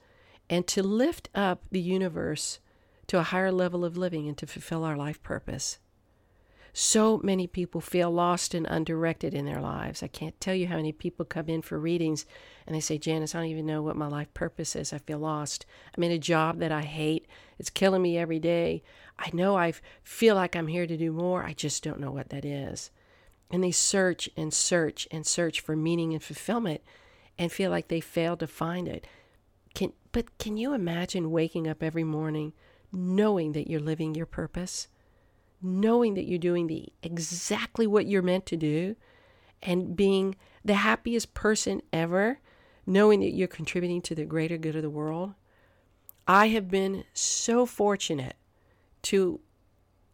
and 0.49 0.65
to 0.69 0.81
lift 0.81 1.29
up 1.35 1.61
the 1.69 1.79
universe 1.79 2.57
to 3.05 3.19
a 3.19 3.29
higher 3.29 3.51
level 3.51 3.85
of 3.85 3.95
living 3.95 4.27
and 4.27 4.39
to 4.39 4.47
fulfill 4.47 4.83
our 4.83 4.97
life 4.97 5.21
purpose. 5.21 5.77
So 6.77 7.21
many 7.23 7.47
people 7.47 7.79
feel 7.79 8.11
lost 8.11 8.53
and 8.53 8.67
undirected 8.69 9.33
in 9.33 9.45
their 9.45 9.61
lives. 9.61 10.03
I 10.03 10.07
can't 10.07 10.37
tell 10.41 10.53
you 10.53 10.67
how 10.67 10.75
many 10.75 10.91
people 10.91 11.23
come 11.23 11.47
in 11.47 11.61
for 11.61 11.79
readings 11.79 12.25
and 12.67 12.75
they 12.75 12.81
say, 12.81 12.97
Janis, 12.97 13.33
I 13.33 13.39
don't 13.39 13.47
even 13.47 13.65
know 13.65 13.81
what 13.81 13.95
my 13.95 14.07
life 14.07 14.33
purpose 14.33 14.75
is. 14.75 14.91
I 14.91 14.97
feel 14.97 15.19
lost. 15.19 15.65
I'm 15.95 16.03
in 16.03 16.11
a 16.11 16.17
job 16.17 16.59
that 16.59 16.73
I 16.73 16.81
hate. 16.81 17.27
It's 17.57 17.69
killing 17.69 18.01
me 18.01 18.17
every 18.17 18.39
day. 18.39 18.83
I 19.17 19.29
know 19.31 19.55
I 19.55 19.71
feel 20.03 20.35
like 20.35 20.53
I'm 20.53 20.67
here 20.67 20.85
to 20.85 20.97
do 20.97 21.13
more. 21.13 21.45
I 21.45 21.53
just 21.53 21.81
don't 21.81 22.01
know 22.01 22.11
what 22.11 22.27
that 22.27 22.43
is. 22.43 22.91
And 23.49 23.63
they 23.63 23.71
search 23.71 24.29
and 24.35 24.53
search 24.53 25.07
and 25.11 25.25
search 25.25 25.61
for 25.61 25.77
meaning 25.77 26.11
and 26.11 26.21
fulfillment 26.21 26.81
and 27.39 27.53
feel 27.53 27.71
like 27.71 27.87
they 27.87 28.01
fail 28.01 28.35
to 28.35 28.47
find 28.47 28.89
it. 28.89 29.07
Can, 29.75 29.93
but 30.11 30.37
can 30.39 30.57
you 30.57 30.73
imagine 30.73 31.31
waking 31.31 31.69
up 31.69 31.81
every 31.81 32.03
morning 32.03 32.51
knowing 32.91 33.53
that 33.53 33.69
you're 33.69 33.79
living 33.79 34.13
your 34.13 34.25
purpose? 34.25 34.89
Knowing 35.65 36.13
that 36.13 36.25
you're 36.25 36.39
doing 36.39 36.67
the 36.67 36.87
exactly 37.03 37.87
what 37.87 38.07
you're 38.07 38.21
meant 38.21 38.45
to 38.47 38.57
do 38.57 38.95
and 39.61 39.95
being 39.95 40.35
the 40.63 40.75
happiest 40.75 41.33
person 41.33 41.81
ever, 41.91 42.39
knowing 42.85 43.19
that 43.19 43.33
you're 43.33 43.47
contributing 43.47 44.01
to 44.01 44.15
the 44.15 44.25
greater 44.25 44.57
good 44.57 44.75
of 44.75 44.81
the 44.81 44.89
world. 44.89 45.33
I 46.27 46.47
have 46.47 46.69
been 46.69 47.03
so 47.13 47.65
fortunate 47.65 48.35
to 49.03 49.39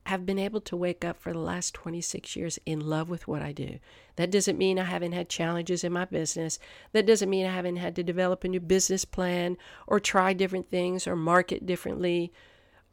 have 0.07 0.25
been 0.25 0.39
able 0.39 0.59
to 0.61 0.75
wake 0.75 1.05
up 1.05 1.17
for 1.17 1.31
the 1.31 1.39
last 1.39 1.73
26 1.73 2.35
years 2.35 2.59
in 2.65 2.79
love 2.79 3.09
with 3.09 3.27
what 3.27 3.41
I 3.41 3.51
do. 3.51 3.79
That 4.15 4.31
doesn't 4.31 4.57
mean 4.57 4.79
I 4.79 4.83
haven't 4.83 5.11
had 5.11 5.29
challenges 5.29 5.83
in 5.83 5.93
my 5.93 6.05
business. 6.05 6.59
That 6.91 7.05
doesn't 7.05 7.29
mean 7.29 7.45
I 7.45 7.53
haven't 7.53 7.77
had 7.77 7.95
to 7.97 8.03
develop 8.03 8.43
a 8.43 8.47
new 8.47 8.59
business 8.59 9.05
plan 9.05 9.57
or 9.87 9.99
try 9.99 10.33
different 10.33 10.69
things 10.69 11.07
or 11.07 11.15
market 11.15 11.65
differently 11.65 12.33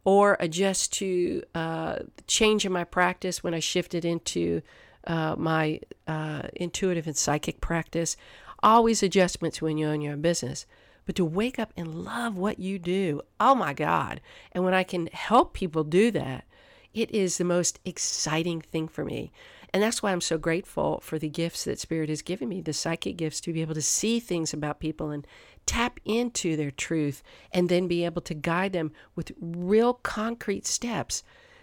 or 0.05 0.37
adjust 0.41 0.93
to 0.95 1.43
uh, 1.55 1.97
change 2.27 2.65
in 2.65 2.73
my 2.73 2.85
practice 2.85 3.43
when 3.43 3.55
I 3.55 3.61
shifted 3.61 4.05
into 4.05 4.63
uh, 5.07 5.35
my 5.37 5.81
uh, 6.07 6.43
intuitive 6.55 7.07
and 7.07 7.17
psychic 7.17 7.61
practice. 7.61 8.17
Always 8.63 9.03
adjustments 9.03 9.63
when 9.63 9.79
you 9.79 9.87
own 9.89 10.01
your 10.01 10.17
business. 10.17 10.67
But 11.07 11.17
to 11.17 11.25
wake 11.25 11.59
up 11.59 11.73
and 11.77 12.05
love 12.05 12.37
what 12.37 12.59
you 12.59 12.79
do, 12.79 13.23
oh 13.41 13.55
my 13.55 13.73
God. 13.73 14.21
And 14.53 14.65
when 14.65 14.75
I 14.75 14.83
can 14.83 15.07
help 15.07 15.55
people 15.55 15.83
do 15.83 16.11
that, 16.11 16.45
it 16.93 17.11
is 17.11 17.39
the 17.39 17.45
most 17.45 17.81
exciting 17.85 18.61
thing 18.61 18.89
for 18.89 19.05
me. 19.05 19.33
And 19.73 19.83
that's 19.83 20.03
why 20.03 20.13
I'm 20.13 20.21
so 20.21 20.39
grateful 20.39 21.01
for 21.03 21.19
the 21.19 21.29
gifts 21.29 21.65
that 21.65 21.79
Spirit 21.79 22.09
has 22.09 22.23
given 22.23 22.49
me, 22.49 22.61
the 22.61 22.73
psychic 22.73 23.17
gifts 23.17 23.41
to 23.43 23.53
be 23.53 23.61
able 23.61 23.75
to 23.75 23.83
see 23.83 24.19
things 24.19 24.53
about 24.53 24.81
people 24.81 25.11
and 25.11 25.27
tap 25.67 26.01
into 26.05 26.57
their 26.57 26.71
truth 26.71 27.23
and 27.53 27.69
then 27.69 27.87
be 27.87 28.05
able 28.05 28.23
to 28.23 28.35
guide 28.35 28.73
them 28.73 28.93
with 29.15 29.33
real 29.41 29.95
concrete 29.95 30.67
steps 30.67 31.23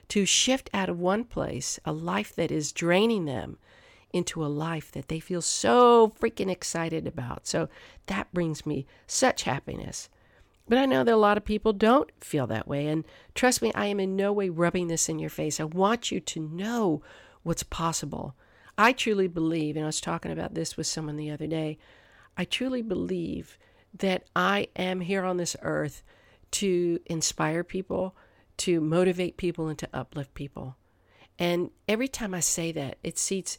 to 0.09 0.25
shift 0.25 0.69
out 0.73 0.89
of 0.89 0.99
one 0.99 1.23
place, 1.23 1.79
a 1.83 1.91
life 1.91 2.35
that 2.35 2.51
is 2.51 2.71
draining 2.71 3.25
them, 3.25 3.57
into 4.13 4.45
a 4.45 4.47
life 4.47 4.91
that 4.93 5.09
they 5.09 5.19
feel 5.19 5.41
so 5.41 6.13
freaking 6.19 6.49
excited 6.49 7.05
about. 7.05 7.45
So 7.45 7.67
that 8.05 8.33
brings 8.33 8.65
me 8.65 8.85
such 9.07 9.43
happiness. 9.43 10.09
But 10.69 10.77
I 10.77 10.85
know 10.85 11.03
that 11.03 11.13
a 11.13 11.17
lot 11.17 11.37
of 11.37 11.43
people 11.43 11.73
don't 11.73 12.09
feel 12.21 12.47
that 12.47 12.67
way. 12.67 12.87
And 12.87 13.03
trust 13.33 13.61
me, 13.61 13.73
I 13.75 13.87
am 13.87 13.99
in 13.99 14.15
no 14.15 14.31
way 14.31 14.47
rubbing 14.49 14.87
this 14.87 15.09
in 15.09 15.19
your 15.19 15.29
face. 15.29 15.59
I 15.59 15.65
want 15.65 16.11
you 16.11 16.19
to 16.21 16.39
know 16.39 17.01
what's 17.45 17.63
possible. 17.63 18.35
I 18.75 18.91
truly 18.91 19.27
believe, 19.27 19.75
and 19.75 19.85
I 19.85 19.87
was 19.87 20.01
talking 20.01 20.31
about 20.31 20.55
this 20.55 20.75
with 20.75 20.87
someone 20.87 21.15
the 21.15 21.29
other 21.29 21.47
day, 21.47 21.77
I 22.35 22.43
truly 22.43 22.81
believe 22.81 23.57
that 23.97 24.23
I 24.35 24.67
am 24.75 25.01
here 25.01 25.23
on 25.23 25.37
this 25.37 25.55
earth 25.61 26.01
to 26.51 26.99
inspire 27.05 27.63
people, 27.63 28.15
to 28.57 28.81
motivate 28.81 29.37
people, 29.37 29.67
and 29.67 29.77
to 29.77 29.89
uplift 29.93 30.33
people. 30.33 30.75
And 31.37 31.69
every 31.87 32.07
time 32.07 32.33
I 32.33 32.39
say 32.39 32.71
that, 32.71 32.97
it 33.03 33.19
seats 33.19 33.57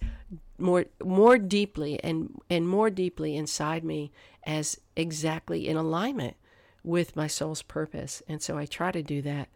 more 0.58 0.86
more 1.04 1.38
deeply 1.38 2.02
and 2.02 2.40
and 2.50 2.66
more 2.66 2.90
deeply 2.90 3.36
inside 3.36 3.84
me 3.84 4.10
as 4.44 4.80
exactly 4.96 5.68
in 5.68 5.76
alignment 5.76 6.36
with 6.82 7.14
my 7.14 7.26
soul's 7.28 7.62
purpose. 7.62 8.22
And 8.26 8.42
so 8.42 8.58
I 8.58 8.66
try 8.66 8.90
to 8.90 9.02
do 9.02 9.22
that 9.22 9.48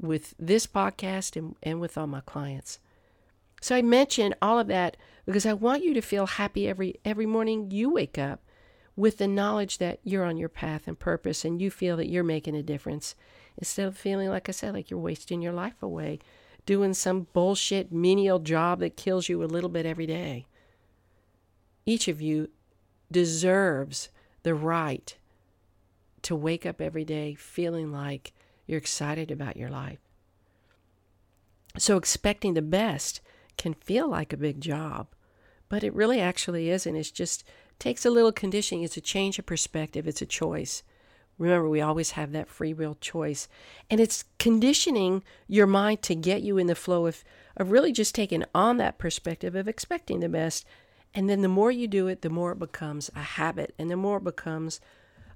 with 0.00 0.34
this 0.38 0.66
podcast 0.66 1.36
and, 1.36 1.54
and 1.62 1.80
with 1.80 1.96
all 1.96 2.06
my 2.06 2.20
clients. 2.20 2.80
So 3.60 3.74
I 3.74 3.82
mention 3.82 4.34
all 4.40 4.58
of 4.58 4.68
that 4.68 4.96
because 5.26 5.46
I 5.46 5.52
want 5.52 5.84
you 5.84 5.94
to 5.94 6.00
feel 6.00 6.26
happy 6.26 6.68
every 6.68 7.00
every 7.04 7.26
morning 7.26 7.70
you 7.70 7.90
wake 7.90 8.18
up 8.18 8.40
with 8.96 9.18
the 9.18 9.28
knowledge 9.28 9.78
that 9.78 10.00
you're 10.02 10.24
on 10.24 10.36
your 10.36 10.48
path 10.48 10.88
and 10.88 10.98
purpose 10.98 11.44
and 11.44 11.60
you 11.60 11.70
feel 11.70 11.96
that 11.96 12.08
you're 12.08 12.24
making 12.24 12.56
a 12.56 12.62
difference 12.62 13.14
instead 13.56 13.86
of 13.86 13.96
feeling 13.96 14.28
like 14.28 14.48
I 14.48 14.52
said 14.52 14.74
like 14.74 14.90
you're 14.90 15.00
wasting 15.00 15.42
your 15.42 15.52
life 15.52 15.82
away 15.82 16.18
doing 16.68 16.92
some 16.92 17.26
bullshit 17.32 17.90
menial 17.90 18.38
job 18.38 18.80
that 18.80 18.94
kills 18.94 19.28
you 19.28 19.42
a 19.42 19.46
little 19.46 19.70
bit 19.70 19.86
every 19.86 20.06
day. 20.06 20.46
Each 21.86 22.08
of 22.08 22.20
you 22.20 22.50
deserves 23.10 24.10
the 24.42 24.54
right 24.54 25.16
to 26.20 26.36
wake 26.36 26.66
up 26.66 26.80
every 26.80 27.06
day 27.06 27.34
feeling 27.34 27.90
like 27.90 28.34
you're 28.66 28.76
excited 28.76 29.30
about 29.30 29.56
your 29.56 29.70
life. 29.70 29.98
So 31.78 31.96
expecting 31.96 32.52
the 32.52 32.60
best 32.60 33.22
can 33.58 33.74
feel 33.74 34.08
like 34.08 34.32
a 34.32 34.38
big 34.38 34.60
job, 34.60 35.08
but 35.68 35.84
it 35.84 35.94
really 35.94 36.20
actually 36.20 36.70
isn't. 36.70 36.96
It's 36.96 37.10
just 37.10 37.44
takes 37.78 38.06
a 38.06 38.10
little 38.10 38.32
conditioning. 38.32 38.84
It's 38.84 38.96
a 38.96 39.02
change 39.02 39.38
of 39.38 39.46
perspective, 39.46 40.08
it's 40.08 40.22
a 40.22 40.26
choice. 40.26 40.82
Remember, 41.38 41.68
we 41.68 41.80
always 41.80 42.12
have 42.12 42.32
that 42.32 42.48
free 42.48 42.74
will 42.74 42.96
choice. 43.00 43.48
And 43.88 44.00
it's 44.00 44.24
conditioning 44.38 45.22
your 45.46 45.68
mind 45.68 46.02
to 46.02 46.16
get 46.16 46.42
you 46.42 46.58
in 46.58 46.66
the 46.66 46.74
flow 46.74 47.06
of, 47.06 47.22
of 47.56 47.70
really 47.70 47.92
just 47.92 48.14
taking 48.14 48.44
on 48.54 48.78
that 48.78 48.98
perspective 48.98 49.54
of 49.54 49.68
expecting 49.68 50.18
the 50.18 50.28
best. 50.28 50.66
And 51.14 51.30
then 51.30 51.42
the 51.42 51.48
more 51.48 51.70
you 51.70 51.86
do 51.86 52.08
it, 52.08 52.22
the 52.22 52.30
more 52.30 52.52
it 52.52 52.58
becomes 52.58 53.08
a 53.14 53.20
habit 53.20 53.72
and 53.78 53.88
the 53.88 53.96
more 53.96 54.16
it 54.18 54.24
becomes 54.24 54.80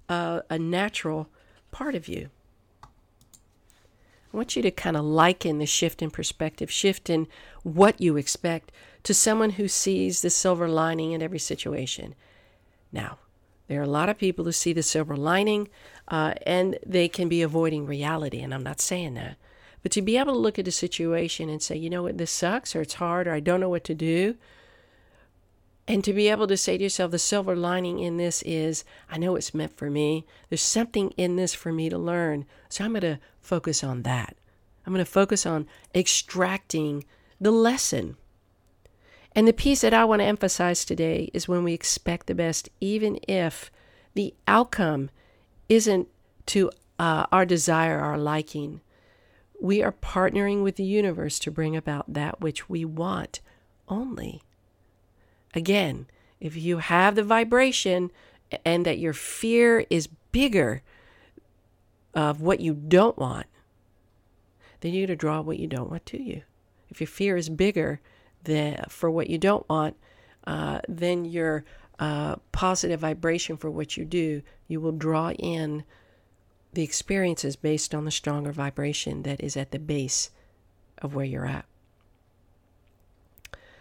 a, 0.09 0.43
a 0.51 0.59
natural 0.59 1.29
part 1.71 1.95
of 1.95 2.09
you. 2.09 2.31
I 4.33 4.37
want 4.37 4.57
you 4.57 4.63
to 4.63 4.71
kind 4.71 4.97
of 4.97 5.05
liken 5.05 5.59
the 5.59 5.67
shift 5.67 6.01
in 6.01 6.11
perspective, 6.11 6.71
shift 6.71 7.11
in 7.11 7.29
what 7.63 8.01
you 8.01 8.17
expect 8.17 8.73
to 9.03 9.13
someone 9.13 9.51
who 9.51 9.69
sees 9.69 10.23
the 10.23 10.31
silver 10.31 10.69
lining 10.69 11.13
in 11.13 11.23
every 11.23 11.39
situation. 11.39 12.15
Now, 12.91 13.19
there 13.69 13.81
are 13.81 13.85
a 13.85 13.89
lot 13.89 14.09
of 14.09 14.19
people 14.19 14.45
who 14.45 14.53
see 14.53 14.73
the 14.73 14.83
silver 14.83 15.17
lining 15.17 15.69
uh, 16.09 16.35
and 16.47 16.79
they 16.85 17.09
can 17.09 17.29
be 17.29 17.43
avoiding 17.43 17.87
reality, 17.87 18.41
and 18.41 18.55
I'm 18.55 18.63
not 18.63 18.81
saying 18.81 19.15
that. 19.15 19.37
But 19.83 19.93
to 19.93 20.03
be 20.03 20.17
able 20.17 20.33
to 20.33 20.39
look 20.39 20.59
at 20.59 20.69
a 20.69 20.73
situation 20.73 21.49
and 21.49 21.61
say, 21.61 21.77
you 21.77 21.91
know 21.91 22.05
what, 22.05 22.19
this 22.19 22.31
sucks, 22.31 22.75
or 22.75 22.81
it's 22.81 22.95
hard, 22.95 23.27
or 23.27 23.33
I 23.33 23.41
don't 23.41 23.61
know 23.61 23.69
what 23.69 23.85
to 23.85 23.95
do, 23.95 24.37
and 25.89 26.05
to 26.05 26.13
be 26.13 26.29
able 26.29 26.47
to 26.47 26.57
say 26.57 26.79
to 26.79 26.85
yourself, 26.85 27.11
the 27.11 27.19
silver 27.19 27.57
lining 27.57 27.99
in 27.99 28.17
this 28.17 28.43
is, 28.43 28.85
I 29.11 29.19
know 29.19 29.35
it's 29.35 29.55
meant 29.55 29.77
for 29.77 29.91
me. 29.91 30.25
There's 30.49 30.63
something 30.63 31.11
in 31.17 31.37
this 31.37 31.55
for 31.55 31.73
me 31.73 31.89
to 31.89 31.99
learn. 31.99 32.47
So 32.69 32.85
I'm 32.85 32.93
going 32.93 33.03
to 33.03 33.19
focus 33.41 33.83
on 33.83 34.03
that. 34.03 34.37
I'm 34.87 34.93
going 34.93 35.05
to 35.05 35.11
focus 35.11 35.45
on 35.45 35.67
extracting 35.95 37.05
the 37.41 37.51
lesson. 37.51 38.17
And 39.35 39.49
the 39.49 39.53
piece 39.53 39.81
that 39.81 39.95
I 39.95 40.05
want 40.05 40.21
to 40.21 40.27
emphasize 40.27 40.85
today 40.85 41.31
is 41.35 41.49
when 41.49 41.65
we 41.65 41.73
expect 41.73 42.27
the 42.27 42.35
best, 42.35 42.69
even 42.81 43.19
if 43.27 43.71
the 44.15 44.35
outcome 44.47 45.11
isn't 45.69 46.07
to 46.47 46.71
uh, 46.99 47.27
our 47.33 47.45
desire, 47.47 47.99
our 47.99 48.19
liking. 48.19 48.81
We 49.61 49.83
are 49.83 49.93
partnering 49.93 50.63
with 50.63 50.77
the 50.77 50.85
universe 50.85 51.39
to 51.41 51.51
bring 51.51 51.77
about 51.77 52.13
that 52.13 52.41
which 52.41 52.69
we 52.69 52.85
want 52.85 53.41
only. 53.89 54.43
Again, 55.55 56.07
if 56.41 56.57
you 56.57 56.79
have 56.79 57.15
the 57.15 57.23
vibration 57.23 58.11
and 58.65 58.85
that 58.85 58.99
your 58.99 59.13
fear 59.13 59.85
is 59.91 60.09
bigger 60.33 60.83
of 62.15 62.41
what 62.41 62.61
you 62.61 62.75
don't 62.75 63.19
want, 63.19 63.47
then 64.81 64.93
you're 64.93 65.07
to 65.07 65.17
draw 65.17 65.41
what 65.41 65.59
you 65.59 65.67
don't 65.67 65.91
want 65.91 66.05
to 66.07 66.23
you. 66.23 66.43
If 66.89 67.01
your 67.01 67.09
fear 67.09 67.37
is 67.37 67.49
bigger 67.49 68.01
than 68.45 68.85
for 68.89 69.11
what 69.11 69.31
you 69.31 69.39
don't 69.39 69.69
want, 69.69 69.97
uh, 70.47 70.81
then 70.89 71.25
your 71.25 71.65
uh, 71.99 72.37
positive 72.51 73.01
vibration 73.01 73.57
for 73.57 73.71
what 73.71 73.97
you 73.97 74.05
do, 74.05 74.43
you 74.67 74.81
will 74.81 74.93
draw 74.93 75.31
in 75.33 75.85
the 76.73 76.83
experiences 76.83 77.55
based 77.55 77.95
on 77.95 78.05
the 78.05 78.11
stronger 78.11 78.51
vibration 78.51 79.23
that 79.23 79.41
is 79.41 79.57
at 79.57 79.71
the 79.71 79.79
base 79.79 80.31
of 80.99 81.15
where 81.15 81.25
you're 81.25 81.47
at. 81.47 81.67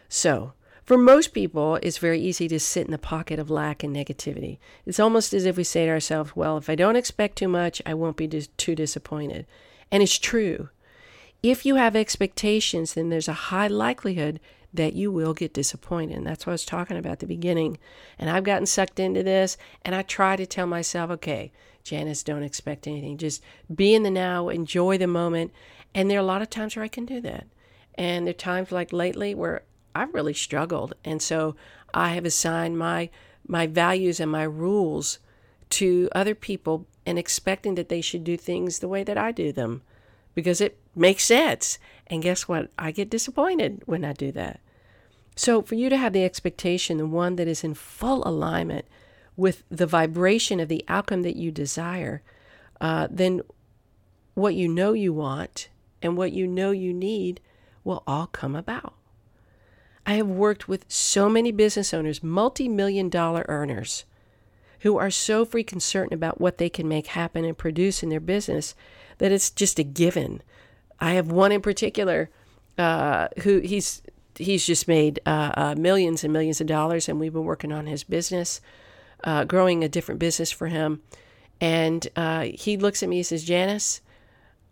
So, 0.08 0.54
for 0.84 0.98
most 0.98 1.34
people, 1.34 1.76
it's 1.84 2.00
very 2.00 2.20
easy 2.20 2.48
to 2.48 2.60
sit 2.60 2.86
in 2.86 2.92
the 2.92 2.98
pocket 2.98 3.40
of 3.40 3.50
lack 3.50 3.84
and 3.84 3.96
negativity. 3.96 4.58
It's 4.86 5.00
almost 5.00 5.34
as 5.34 5.46
if 5.46 5.58
we 5.58 5.64
say 5.64 5.86
to 5.86 5.92
ourselves, 5.92 6.36
well, 6.36 6.58
if 6.58 6.70
I 6.70 6.76
don't 6.76 6.96
expect 6.96 7.38
too 7.38 7.48
much, 7.48 7.82
I 7.86 7.94
won't 7.94 8.18
be 8.18 8.28
dis- 8.28 8.50
too 8.58 8.76
disappointed. 8.76 9.46
And 9.92 10.02
it's 10.02 10.18
true. 10.18 10.70
If 11.44 11.66
you 11.66 11.76
have 11.76 11.96
expectations, 11.96 12.94
then 12.94 13.10
there's 13.10 13.28
a 13.28 13.34
high 13.34 13.68
likelihood 13.68 14.40
that 14.74 14.94
you 14.94 15.12
will 15.12 15.34
get 15.34 15.54
disappointed. 15.54 16.18
And 16.18 16.26
that's 16.26 16.46
what 16.46 16.52
I 16.52 16.54
was 16.54 16.66
talking 16.66 16.98
about 16.98 17.14
at 17.14 17.20
the 17.20 17.28
beginning. 17.28 17.78
And 18.18 18.30
I've 18.30 18.44
gotten 18.44 18.66
sucked 18.66 19.00
into 19.00 19.24
this, 19.24 19.58
and 19.84 19.94
I 19.94 20.02
try 20.02 20.36
to 20.36 20.46
tell 20.46 20.68
myself, 20.68 21.12
okay, 21.12 21.52
Janis, 21.84 22.24
don't 22.24 22.44
expect 22.44 22.88
anything. 22.88 23.18
Just 23.18 23.42
be 23.74 23.94
in 23.94 24.04
the 24.04 24.12
now, 24.12 24.50
enjoy 24.50 24.98
the 24.98 25.08
moment. 25.08 25.52
And 25.94 26.10
there 26.10 26.18
are 26.18 26.22
a 26.22 26.26
lot 26.26 26.42
of 26.42 26.50
times 26.50 26.76
where 26.76 26.86
I 26.86 26.90
can 26.90 27.06
do 27.06 27.22
that. 27.22 27.48
And 27.96 28.26
there 28.26 28.32
are 28.32 28.34
times 28.34 28.72
like 28.72 28.94
lately 28.94 29.36
where 29.36 29.64
I've 29.94 30.14
really 30.14 30.34
struggled. 30.34 30.94
And 31.04 31.22
so 31.22 31.56
I 31.94 32.10
have 32.10 32.26
assigned 32.26 32.78
my 32.78 33.10
my 33.48 33.68
values 33.68 34.20
and 34.20 34.32
my 34.32 34.44
rules 34.44 35.20
to 35.70 36.08
other 36.14 36.36
people 36.36 36.86
and 37.06 37.18
expecting 37.18 37.76
that 37.76 37.90
they 37.90 38.02
should 38.02 38.24
do 38.24 38.38
things 38.38 38.80
the 38.80 38.88
way 38.88 39.04
that 39.04 39.18
I 39.18 39.32
do 39.32 39.52
them 39.52 39.82
because 40.36 40.62
it 40.62 40.78
makes 40.96 41.24
sense. 41.26 41.80
And 42.08 42.22
guess 42.22 42.48
what? 42.48 42.70
I 42.78 42.92
get 42.92 43.10
disappointed 43.10 43.82
when 43.86 44.06
I 44.06 44.14
do 44.14 44.32
that. 44.34 44.60
So, 45.36 45.62
for 45.62 45.76
you 45.76 45.90
to 45.90 45.98
have 45.98 46.14
the 46.14 46.26
expectation, 46.26 46.98
the 46.98 47.06
one 47.06 47.36
that 47.38 47.48
is 47.48 47.64
in 47.64 47.74
full 47.74 48.28
alignment 48.28 48.86
with 49.38 49.64
the 49.70 49.88
vibration 49.88 50.60
of 50.60 50.68
the 50.68 50.84
outcome 50.88 51.24
that 51.24 51.38
you 51.38 51.52
desire, 51.52 52.22
uh, 52.80 53.08
then 53.10 53.42
what 54.34 54.56
you 54.56 54.68
know 54.68 54.94
you 54.94 55.14
want 55.14 55.70
and 56.02 56.18
what 56.18 56.32
you 56.32 56.48
know 56.48 56.72
you 56.72 56.94
need 56.94 57.40
will 57.84 58.04
all 58.06 58.28
come 58.28 58.56
about. 58.56 58.94
I 60.06 60.16
have 60.16 60.28
worked 60.28 60.68
with 60.68 60.86
so 60.88 61.30
many 61.30 61.52
business 61.52 61.94
owners, 61.94 62.24
multi 62.24 62.68
million 62.68 63.10
dollar 63.10 63.46
earners, 63.48 64.06
who 64.80 64.98
are 64.98 65.12
so 65.12 65.46
freaking 65.46 65.82
certain 65.82 66.14
about 66.14 66.42
what 66.42 66.58
they 66.58 66.70
can 66.70 66.88
make 66.88 67.08
happen 67.08 67.46
and 67.46 67.58
produce 67.58 68.02
in 68.02 68.10
their 68.10 68.20
business 68.20 68.76
that 69.20 69.32
it's 69.32 69.52
just 69.52 69.80
a 69.80 69.84
given. 69.84 70.42
I 71.00 71.14
have 71.14 71.32
one 71.32 71.52
in 71.52 71.62
particular 71.62 72.30
uh, 72.78 73.28
who 73.44 73.60
he's 73.60 74.02
he's 74.36 74.66
just 74.66 74.88
made 74.88 75.20
uh, 75.26 75.52
uh, 75.56 75.76
millions 75.78 76.24
and 76.24 76.34
millions 76.34 76.62
of 76.62 76.68
dollars, 76.68 77.08
and 77.08 77.20
we've 77.20 77.34
been 77.34 77.46
working 77.46 77.72
on 77.72 77.86
his 77.86 78.04
business, 78.04 78.62
uh, 79.24 79.44
growing 79.44 79.84
a 79.84 79.90
different 79.90 80.20
business 80.20 80.52
for 80.52 80.68
him. 80.68 81.02
And 81.60 82.08
uh, 82.16 82.48
he 82.54 82.78
looks 82.78 83.04
at 83.04 83.10
me 83.10 83.18
and 83.18 83.26
says, 83.26 83.44
"Janis, 83.44 84.02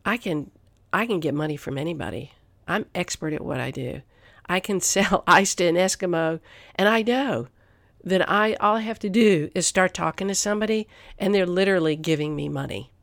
I 0.05 0.17
can 0.17 0.49
I 0.91 1.05
can 1.05 1.19
get 1.19 1.33
money 1.33 1.55
from 1.55 1.77
anybody. 1.77 2.31
I'm 2.67 2.85
expert 2.95 3.33
at 3.33 3.43
what 3.43 3.59
I 3.59 3.71
do. 3.71 4.01
I 4.49 4.59
can 4.59 4.81
sell 4.81 5.23
ice 5.27 5.55
to 5.55 5.65
an 5.65 5.75
Eskimo, 5.75 6.41
and 6.75 6.89
I 6.89 7.03
know." 7.03 7.47
That 8.01 8.29
I 8.29 8.53
all 8.61 8.77
I 8.77 8.81
have 8.81 8.99
to 8.99 9.09
do 9.09 9.51
is 9.53 9.67
start 9.67 9.93
talking 9.93 10.29
to 10.29 10.33
somebody 10.33 10.87
and 11.17 11.35
they're 11.35 11.45
literally 11.45 11.97
giving 11.97 12.33
me 12.33 12.47
money, 12.47 12.93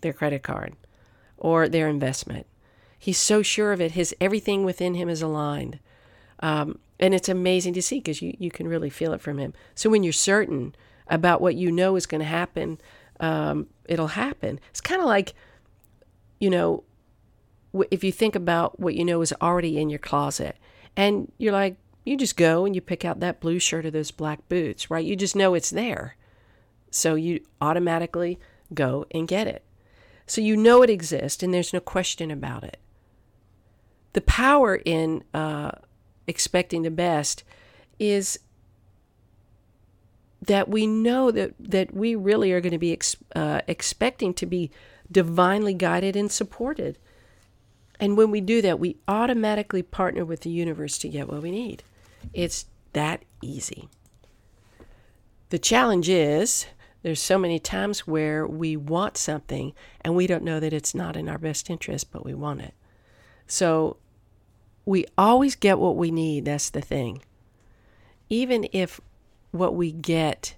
their 0.00 0.12
credit 0.12 0.42
card 0.42 0.74
or 1.38 1.68
their 1.68 1.88
investment. 1.88 2.46
He's 2.98 3.18
so 3.18 3.42
sure 3.42 3.72
of 3.72 3.80
it. 3.80 3.92
His 3.92 4.14
everything 4.20 4.64
within 4.64 4.94
him 4.94 5.08
is 5.08 5.22
aligned. 5.22 5.78
Um, 6.40 6.78
and 6.98 7.14
it's 7.14 7.28
amazing 7.28 7.74
to 7.74 7.82
see 7.82 7.98
because 7.98 8.22
you, 8.22 8.34
you 8.38 8.50
can 8.50 8.66
really 8.66 8.90
feel 8.90 9.12
it 9.12 9.20
from 9.20 9.38
him. 9.38 9.52
So 9.74 9.90
when 9.90 10.02
you're 10.02 10.12
certain 10.12 10.74
about 11.06 11.40
what 11.40 11.54
you 11.54 11.70
know 11.70 11.96
is 11.96 12.06
going 12.06 12.20
to 12.20 12.26
happen, 12.26 12.80
um, 13.20 13.66
it'll 13.84 14.08
happen. 14.08 14.58
It's 14.70 14.80
kind 14.80 15.00
of 15.00 15.06
like, 15.06 15.34
you 16.40 16.50
know, 16.50 16.82
if 17.90 18.02
you 18.02 18.10
think 18.10 18.34
about 18.34 18.80
what 18.80 18.94
you 18.94 19.04
know 19.04 19.20
is 19.20 19.34
already 19.40 19.78
in 19.78 19.90
your 19.90 19.98
closet 19.98 20.56
and 20.96 21.30
you're 21.38 21.52
like, 21.52 21.76
you 22.04 22.16
just 22.16 22.36
go 22.36 22.64
and 22.64 22.74
you 22.74 22.80
pick 22.80 23.04
out 23.04 23.20
that 23.20 23.40
blue 23.40 23.58
shirt 23.58 23.86
or 23.86 23.90
those 23.90 24.10
black 24.10 24.48
boots, 24.48 24.90
right? 24.90 25.04
You 25.04 25.16
just 25.16 25.34
know 25.34 25.54
it's 25.54 25.70
there. 25.70 26.16
So 26.90 27.14
you 27.14 27.40
automatically 27.60 28.38
go 28.72 29.06
and 29.10 29.26
get 29.26 29.46
it. 29.46 29.64
So 30.26 30.40
you 30.40 30.56
know 30.56 30.82
it 30.82 30.90
exists 30.90 31.42
and 31.42 31.52
there's 31.52 31.72
no 31.72 31.80
question 31.80 32.30
about 32.30 32.64
it 32.64 32.78
the 34.14 34.22
power 34.22 34.76
in 34.84 35.22
uh, 35.34 35.72
expecting 36.26 36.82
the 36.82 36.90
best 36.90 37.44
is 37.98 38.38
that 40.40 40.68
we 40.68 40.86
know 40.86 41.30
that, 41.30 41.54
that 41.58 41.92
we 41.92 42.14
really 42.14 42.52
are 42.52 42.60
going 42.60 42.72
to 42.72 42.78
be 42.78 42.92
ex- 42.92 43.16
uh, 43.36 43.60
expecting 43.66 44.32
to 44.32 44.46
be 44.46 44.70
divinely 45.10 45.74
guided 45.74 46.16
and 46.16 46.30
supported. 46.30 46.98
And 48.00 48.16
when 48.16 48.30
we 48.30 48.40
do 48.40 48.60
that, 48.62 48.80
we 48.80 48.96
automatically 49.06 49.82
partner 49.82 50.24
with 50.24 50.40
the 50.40 50.50
universe 50.50 50.98
to 50.98 51.08
get 51.08 51.28
what 51.28 51.42
we 51.42 51.50
need. 51.50 51.82
It's 52.32 52.66
that 52.92 53.22
easy. 53.42 53.88
The 55.50 55.58
challenge 55.58 56.08
is 56.08 56.66
there's 57.02 57.20
so 57.20 57.38
many 57.38 57.58
times 57.58 58.06
where 58.06 58.46
we 58.46 58.76
want 58.76 59.16
something 59.16 59.74
and 60.00 60.16
we 60.16 60.26
don't 60.26 60.42
know 60.42 60.58
that 60.58 60.72
it's 60.72 60.94
not 60.94 61.16
in 61.16 61.28
our 61.28 61.38
best 61.38 61.70
interest, 61.70 62.10
but 62.10 62.24
we 62.24 62.34
want 62.34 62.62
it. 62.62 62.74
So 63.46 63.98
we 64.84 65.06
always 65.16 65.54
get 65.54 65.78
what 65.78 65.96
we 65.96 66.10
need. 66.10 66.46
That's 66.46 66.70
the 66.70 66.80
thing. 66.80 67.22
Even 68.28 68.66
if 68.72 69.00
what 69.50 69.74
we 69.74 69.92
get 69.92 70.56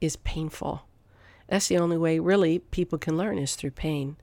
is 0.00 0.16
painful. 0.16 0.86
That's 1.48 1.68
the 1.68 1.78
only 1.78 1.96
way, 1.96 2.18
really, 2.18 2.60
people 2.60 2.98
can 2.98 3.16
learn 3.16 3.38
is 3.38 3.56
through 3.56 3.72
pain. 3.72 4.16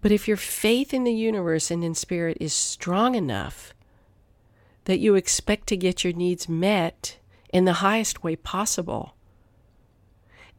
But 0.00 0.12
if 0.12 0.28
your 0.28 0.36
faith 0.36 0.94
in 0.94 1.04
the 1.04 1.12
universe 1.12 1.70
and 1.70 1.82
in 1.82 1.94
spirit 1.94 2.36
is 2.40 2.52
strong 2.52 3.14
enough 3.14 3.74
that 4.84 5.00
you 5.00 5.16
expect 5.16 5.66
to 5.68 5.76
get 5.76 6.04
your 6.04 6.12
needs 6.12 6.48
met 6.48 7.18
in 7.52 7.64
the 7.64 7.74
highest 7.74 8.22
way 8.22 8.36
possible, 8.36 9.14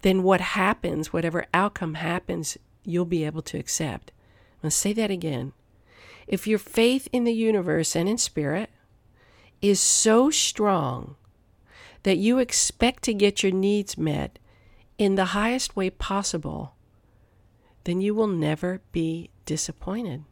then 0.01 0.23
what 0.23 0.41
happens, 0.41 1.13
whatever 1.13 1.45
outcome 1.53 1.95
happens, 1.95 2.57
you'll 2.83 3.05
be 3.05 3.23
able 3.23 3.41
to 3.41 3.57
accept. 3.57 4.11
I'm 4.57 4.63
going 4.63 4.69
to 4.71 4.75
say 4.75 4.93
that 4.93 5.11
again. 5.11 5.53
If 6.27 6.45
your 6.45 6.59
faith 6.59 7.07
in 7.11 7.23
the 7.23 7.33
universe 7.33 7.95
and 7.95 8.07
in 8.07 8.17
spirit 8.17 8.69
is 9.61 9.79
so 9.79 10.29
strong 10.29 11.15
that 12.03 12.17
you 12.17 12.39
expect 12.39 13.03
to 13.03 13.13
get 13.13 13.43
your 13.43 13.51
needs 13.51 13.97
met 13.97 14.37
in 14.97 15.15
the 15.15 15.25
highest 15.25 15.75
way 15.75 15.89
possible, 15.89 16.75
then 17.83 18.01
you 18.01 18.13
will 18.13 18.27
never 18.27 18.81
be 18.91 19.29
disappointed. 19.45 20.23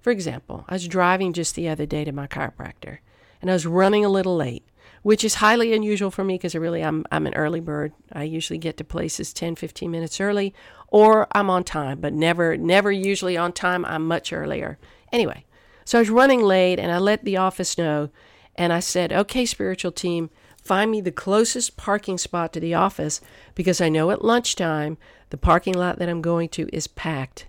For 0.00 0.10
example, 0.10 0.64
I 0.68 0.74
was 0.74 0.88
driving 0.88 1.32
just 1.32 1.54
the 1.54 1.68
other 1.68 1.86
day 1.86 2.04
to 2.04 2.12
my 2.12 2.26
chiropractor 2.26 2.98
and 3.40 3.50
I 3.50 3.54
was 3.54 3.66
running 3.66 4.04
a 4.04 4.08
little 4.08 4.36
late, 4.36 4.64
which 5.02 5.24
is 5.24 5.36
highly 5.36 5.74
unusual 5.74 6.10
for 6.10 6.24
me 6.24 6.34
because 6.34 6.54
I 6.54 6.58
really 6.58 6.82
I'm 6.82 7.04
I'm 7.10 7.26
an 7.26 7.34
early 7.34 7.60
bird. 7.60 7.92
I 8.12 8.22
usually 8.24 8.58
get 8.58 8.76
to 8.78 8.84
places 8.84 9.32
10, 9.32 9.56
15 9.56 9.90
minutes 9.90 10.20
early 10.20 10.54
or 10.88 11.26
I'm 11.32 11.50
on 11.50 11.64
time, 11.64 12.00
but 12.00 12.14
never 12.14 12.56
never 12.56 12.90
usually 12.90 13.36
on 13.36 13.52
time. 13.52 13.84
I'm 13.84 14.06
much 14.06 14.32
earlier. 14.32 14.78
Anyway, 15.12 15.44
so 15.84 15.98
I 15.98 16.02
was 16.02 16.10
running 16.10 16.42
late 16.42 16.78
and 16.78 16.90
I 16.90 16.98
let 16.98 17.24
the 17.24 17.36
office 17.36 17.76
know 17.76 18.10
and 18.56 18.72
I 18.72 18.80
said, 18.80 19.12
"Okay, 19.12 19.44
spiritual 19.44 19.92
team, 19.92 20.30
find 20.62 20.90
me 20.90 21.00
the 21.00 21.12
closest 21.12 21.76
parking 21.76 22.18
spot 22.18 22.52
to 22.52 22.60
the 22.60 22.74
office 22.74 23.20
because 23.54 23.80
I 23.80 23.88
know 23.88 24.10
at 24.10 24.24
lunchtime 24.24 24.98
the 25.30 25.38
parking 25.38 25.74
lot 25.74 25.98
that 25.98 26.08
I'm 26.08 26.22
going 26.22 26.48
to 26.50 26.68
is 26.72 26.86
packed. 26.86 27.46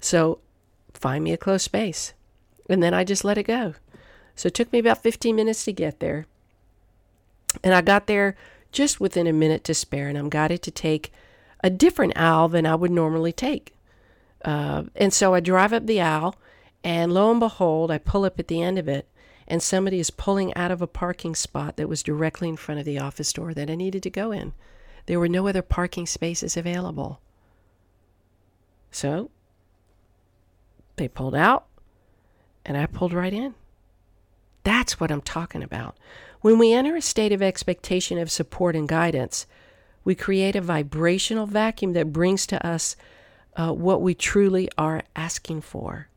So 0.00 0.38
find 0.94 1.22
me 1.22 1.32
a 1.32 1.36
close 1.36 1.62
space." 1.62 2.12
And 2.68 2.82
then 2.82 2.94
I 2.94 3.04
just 3.04 3.24
let 3.24 3.38
it 3.38 3.44
go. 3.44 3.74
So 4.34 4.48
it 4.48 4.54
took 4.54 4.72
me 4.72 4.78
about 4.78 5.02
15 5.02 5.34
minutes 5.34 5.64
to 5.64 5.72
get 5.72 6.00
there. 6.00 6.26
And 7.62 7.72
I 7.74 7.80
got 7.80 8.06
there 8.06 8.36
just 8.72 9.00
within 9.00 9.26
a 9.26 9.32
minute 9.32 9.64
to 9.64 9.74
spare, 9.74 10.08
and 10.08 10.18
I'm 10.18 10.28
guided 10.28 10.62
to 10.62 10.70
take 10.70 11.12
a 11.64 11.70
different 11.70 12.16
aisle 12.18 12.48
than 12.48 12.66
I 12.66 12.74
would 12.74 12.90
normally 12.90 13.32
take. 13.32 13.72
Uh, 14.44 14.84
and 14.94 15.12
so 15.12 15.32
I 15.32 15.40
drive 15.40 15.72
up 15.72 15.86
the 15.86 16.00
aisle, 16.00 16.36
and 16.84 17.12
lo 17.12 17.30
and 17.30 17.40
behold, 17.40 17.90
I 17.90 17.98
pull 17.98 18.24
up 18.24 18.38
at 18.38 18.48
the 18.48 18.62
end 18.62 18.78
of 18.78 18.88
it, 18.88 19.08
and 19.48 19.62
somebody 19.62 19.98
is 19.98 20.10
pulling 20.10 20.54
out 20.54 20.70
of 20.70 20.82
a 20.82 20.86
parking 20.86 21.34
spot 21.34 21.76
that 21.76 21.88
was 21.88 22.02
directly 22.02 22.48
in 22.48 22.56
front 22.56 22.78
of 22.78 22.84
the 22.84 22.98
office 22.98 23.32
door 23.32 23.54
that 23.54 23.70
I 23.70 23.74
needed 23.74 24.02
to 24.02 24.10
go 24.10 24.32
in. 24.32 24.52
There 25.06 25.20
were 25.20 25.28
no 25.28 25.46
other 25.48 25.62
parking 25.62 26.06
spaces 26.06 26.56
available. 26.56 27.20
So 28.90 29.30
they 30.96 31.08
pulled 31.08 31.34
out, 31.34 31.66
and 32.64 32.76
I 32.76 32.86
pulled 32.86 33.12
right 33.12 33.32
in. 33.32 33.54
That's 34.64 34.98
what 34.98 35.10
I'm 35.10 35.20
talking 35.20 35.62
about. 35.62 35.96
When 36.40 36.58
we 36.58 36.72
enter 36.72 36.96
a 36.96 37.02
state 37.02 37.32
of 37.32 37.42
expectation 37.42 38.18
of 38.18 38.30
support 38.30 38.74
and 38.74 38.88
guidance, 38.88 39.46
we 40.04 40.14
create 40.14 40.56
a 40.56 40.60
vibrational 40.60 41.46
vacuum 41.46 41.92
that 41.92 42.12
brings 42.12 42.46
to 42.48 42.66
us 42.66 42.96
uh, 43.56 43.72
what 43.72 44.02
we 44.02 44.14
truly 44.14 44.68
are 44.76 45.02
asking 45.14 45.60
for. 45.60 46.08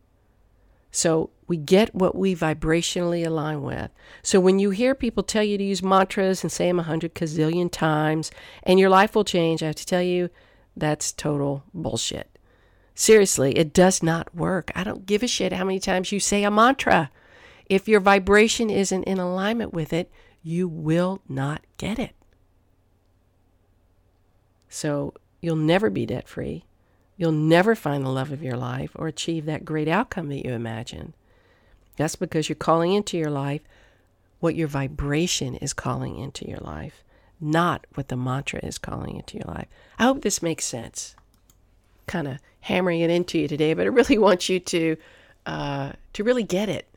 So 0.92 1.30
we 1.48 1.58
get 1.58 1.94
what 1.94 2.16
we 2.16 2.36
vibrationally 2.36 3.26
align 3.26 3.62
with. 3.62 3.92
So 4.24 4.40
when 4.40 4.60
you 4.60 4.72
hear 4.72 4.96
people 4.96 5.24
tell 5.24 5.44
you 5.44 5.58
to 5.58 5.64
use 5.64 5.84
mantras 5.84 6.44
and 6.44 6.52
say 6.52 6.68
them 6.68 6.80
a 6.80 6.84
hundred 6.84 7.16
gazillion 7.16 7.72
times 7.72 8.32
and 8.64 8.80
your 8.80 8.90
life 8.90 9.16
will 9.16 9.24
change, 9.24 9.62
I 9.62 9.68
have 9.68 9.76
to 9.76 9.86
tell 9.86 10.02
you 10.02 10.30
that's 10.76 11.12
total 11.12 11.64
bullshit. 11.74 12.38
Seriously, 12.96 13.58
it 13.58 13.74
does 13.74 14.04
not 14.04 14.36
work. 14.36 14.72
I 14.76 14.84
don't 14.84 15.06
give 15.06 15.24
a 15.24 15.28
shit 15.28 15.54
how 15.54 15.64
many 15.64 15.80
times 15.80 16.12
you 16.12 16.20
say 16.20 16.44
a 16.44 16.52
mantra. 16.52 17.12
If 17.68 17.88
your 17.88 18.00
vibration 18.00 18.70
isn't 18.70 19.04
in 19.04 19.20
alignment 19.20 19.74
with 19.74 19.94
it, 19.94 20.12
you 20.42 20.68
will 20.68 21.22
not 21.30 21.62
get 21.78 22.00
it. 22.00 22.16
So 24.68 25.14
you'll 25.42 25.56
never 25.56 25.90
be 25.90 26.06
debt 26.06 26.28
free. 26.28 26.66
You'll 27.20 27.34
never 27.34 27.76
find 27.76 28.06
the 28.06 28.10
love 28.10 28.32
of 28.32 28.42
your 28.42 28.56
life 28.56 28.92
or 28.96 29.08
achieve 29.08 29.46
that 29.46 29.66
great 29.66 29.90
outcome 29.90 30.30
that 30.30 30.46
you 30.46 30.54
imagine. 30.54 31.14
That's 31.98 32.16
because 32.16 32.48
you're 32.48 32.56
calling 32.56 32.94
into 32.94 33.18
your 33.18 33.30
life 33.30 33.62
what 34.40 34.56
your 34.56 34.70
vibration 34.70 35.56
is 35.56 35.74
calling 35.74 36.18
into 36.18 36.48
your 36.48 36.60
life, 36.60 37.04
not 37.42 37.86
what 37.96 38.08
the 38.08 38.16
mantra 38.16 38.62
is 38.64 38.78
calling 38.78 39.18
into 39.18 39.36
your 39.36 39.54
life. 39.54 39.68
I 40.00 40.04
hope 40.06 40.22
this 40.22 40.42
makes 40.42 40.64
sense. 40.64 41.18
Kind 42.08 42.26
of 42.26 42.38
hammering 42.62 43.02
it 43.02 43.10
into 43.10 43.38
you 43.38 43.50
today, 43.50 43.74
but 43.74 43.86
I 43.86 43.90
really 43.90 44.18
want 44.18 44.48
you 44.48 44.62
to 44.62 44.96
uh, 45.46 45.92
to 46.14 46.24
really 46.24 46.44
get 46.44 46.70
it. 46.70 46.88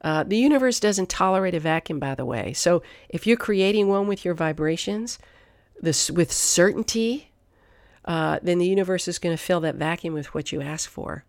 Uh, 0.00 0.24
the 0.24 0.38
universe 0.38 0.80
doesn't 0.80 1.10
tolerate 1.10 1.54
a 1.54 1.60
vacuum, 1.60 1.98
by 1.98 2.14
the 2.14 2.24
way. 2.24 2.54
So 2.54 2.82
if 3.10 3.26
you're 3.26 3.36
creating 3.36 3.88
one 3.88 4.06
with 4.06 4.24
your 4.24 4.32
vibrations, 4.32 5.18
this 5.78 6.10
with 6.10 6.32
certainty, 6.32 7.31
uh, 8.04 8.38
then 8.42 8.58
the 8.58 8.66
universe 8.66 9.06
is 9.08 9.18
going 9.18 9.36
to 9.36 9.42
fill 9.42 9.60
that 9.60 9.76
vacuum 9.76 10.14
with 10.14 10.34
what 10.34 10.52
you 10.52 10.60
ask 10.60 10.88
for, 10.88 11.24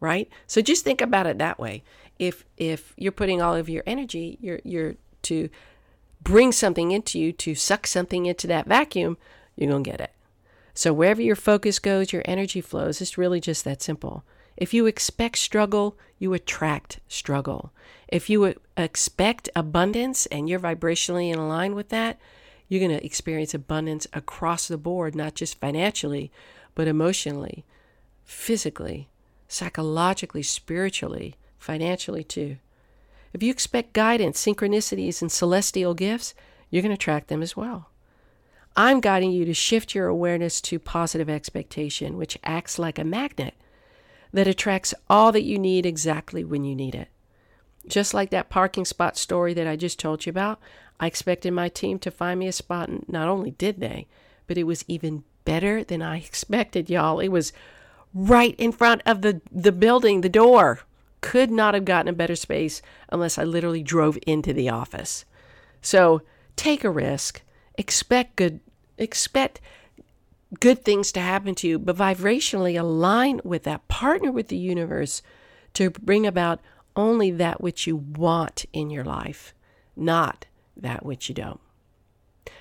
right? 0.00 0.28
So 0.46 0.60
just 0.60 0.84
think 0.84 1.00
about 1.00 1.26
it 1.26 1.38
that 1.38 1.58
way. 1.58 1.82
If 2.18 2.44
if 2.56 2.92
you're 2.96 3.12
putting 3.12 3.40
all 3.40 3.54
of 3.54 3.68
your 3.68 3.82
energy, 3.86 4.38
you're 4.40 4.60
you're 4.64 4.94
to 5.22 5.48
bring 6.22 6.52
something 6.52 6.90
into 6.90 7.18
you, 7.18 7.32
to 7.32 7.54
suck 7.54 7.86
something 7.86 8.26
into 8.26 8.46
that 8.46 8.66
vacuum, 8.66 9.16
you're 9.56 9.70
gonna 9.70 9.82
get 9.82 10.00
it. 10.00 10.12
So 10.74 10.92
wherever 10.92 11.22
your 11.22 11.36
focus 11.36 11.78
goes, 11.78 12.12
your 12.12 12.22
energy 12.24 12.60
flows. 12.60 13.00
It's 13.00 13.18
really 13.18 13.40
just 13.40 13.64
that 13.64 13.82
simple. 13.82 14.24
If 14.56 14.74
you 14.74 14.86
expect 14.86 15.38
struggle, 15.38 15.96
you 16.18 16.34
attract 16.34 17.00
struggle. 17.08 17.72
If 18.08 18.28
you 18.28 18.54
expect 18.76 19.48
abundance 19.56 20.26
and 20.26 20.48
you're 20.48 20.60
vibrationally 20.60 21.32
in 21.32 21.48
line 21.48 21.74
with 21.74 21.88
that, 21.88 22.18
you're 22.70 22.86
going 22.86 22.96
to 22.96 23.04
experience 23.04 23.52
abundance 23.52 24.06
across 24.12 24.68
the 24.68 24.78
board, 24.78 25.16
not 25.16 25.34
just 25.34 25.58
financially, 25.58 26.30
but 26.76 26.86
emotionally, 26.86 27.66
physically, 28.24 29.10
psychologically, 29.48 30.44
spiritually, 30.44 31.34
financially 31.58 32.22
too. 32.22 32.58
If 33.32 33.42
you 33.42 33.50
expect 33.50 33.92
guidance, 33.92 34.42
synchronicities, 34.42 35.20
and 35.20 35.32
celestial 35.32 35.94
gifts, 35.94 36.32
you're 36.70 36.82
going 36.82 36.90
to 36.90 36.94
attract 36.94 37.26
them 37.26 37.42
as 37.42 37.56
well. 37.56 37.90
I'm 38.76 39.00
guiding 39.00 39.32
you 39.32 39.44
to 39.46 39.52
shift 39.52 39.96
your 39.96 40.06
awareness 40.06 40.60
to 40.62 40.78
positive 40.78 41.28
expectation, 41.28 42.16
which 42.16 42.38
acts 42.44 42.78
like 42.78 43.00
a 43.00 43.04
magnet 43.04 43.54
that 44.32 44.46
attracts 44.46 44.94
all 45.08 45.32
that 45.32 45.42
you 45.42 45.58
need 45.58 45.84
exactly 45.84 46.44
when 46.44 46.64
you 46.64 46.76
need 46.76 46.94
it. 46.94 47.08
Just 47.86 48.14
like 48.14 48.30
that 48.30 48.50
parking 48.50 48.84
spot 48.84 49.16
story 49.16 49.54
that 49.54 49.66
I 49.66 49.76
just 49.76 49.98
told 49.98 50.26
you 50.26 50.30
about, 50.30 50.60
I 50.98 51.06
expected 51.06 51.52
my 51.52 51.68
team 51.68 51.98
to 52.00 52.10
find 52.10 52.38
me 52.38 52.46
a 52.46 52.52
spot, 52.52 52.88
and 52.88 53.04
not 53.08 53.28
only 53.28 53.52
did 53.52 53.80
they, 53.80 54.06
but 54.46 54.58
it 54.58 54.64
was 54.64 54.84
even 54.86 55.24
better 55.44 55.82
than 55.82 56.02
I 56.02 56.18
expected, 56.24 56.90
y'all. 56.90 57.20
It 57.20 57.28
was 57.28 57.52
right 58.14 58.54
in 58.58 58.72
front 58.72 59.02
of 59.06 59.22
the, 59.22 59.40
the 59.50 59.72
building, 59.72 60.20
the 60.20 60.28
door. 60.28 60.80
Could 61.20 61.50
not 61.50 61.74
have 61.74 61.84
gotten 61.84 62.08
a 62.08 62.14
better 62.14 62.36
space 62.36 62.80
unless 63.10 63.38
I 63.38 63.44
literally 63.44 63.82
drove 63.82 64.18
into 64.26 64.52
the 64.52 64.70
office. 64.70 65.24
So 65.82 66.22
take 66.56 66.82
a 66.82 66.90
risk, 66.90 67.42
expect 67.76 68.36
good, 68.36 68.60
expect 68.96 69.60
good 70.58 70.84
things 70.84 71.12
to 71.12 71.20
happen 71.20 71.54
to 71.56 71.68
you, 71.68 71.78
but 71.78 71.96
vibrationally 71.96 72.78
align 72.78 73.40
with 73.44 73.64
that, 73.64 73.86
partner 73.88 74.32
with 74.32 74.48
the 74.48 74.56
universe 74.56 75.22
to 75.74 75.90
bring 75.90 76.26
about 76.26 76.60
only 76.96 77.30
that 77.30 77.60
which 77.60 77.86
you 77.86 77.96
want 77.96 78.66
in 78.72 78.90
your 78.90 79.04
life, 79.04 79.54
not 79.96 80.46
that 80.76 81.04
which 81.04 81.28
you 81.28 81.34
don't. 81.34 81.60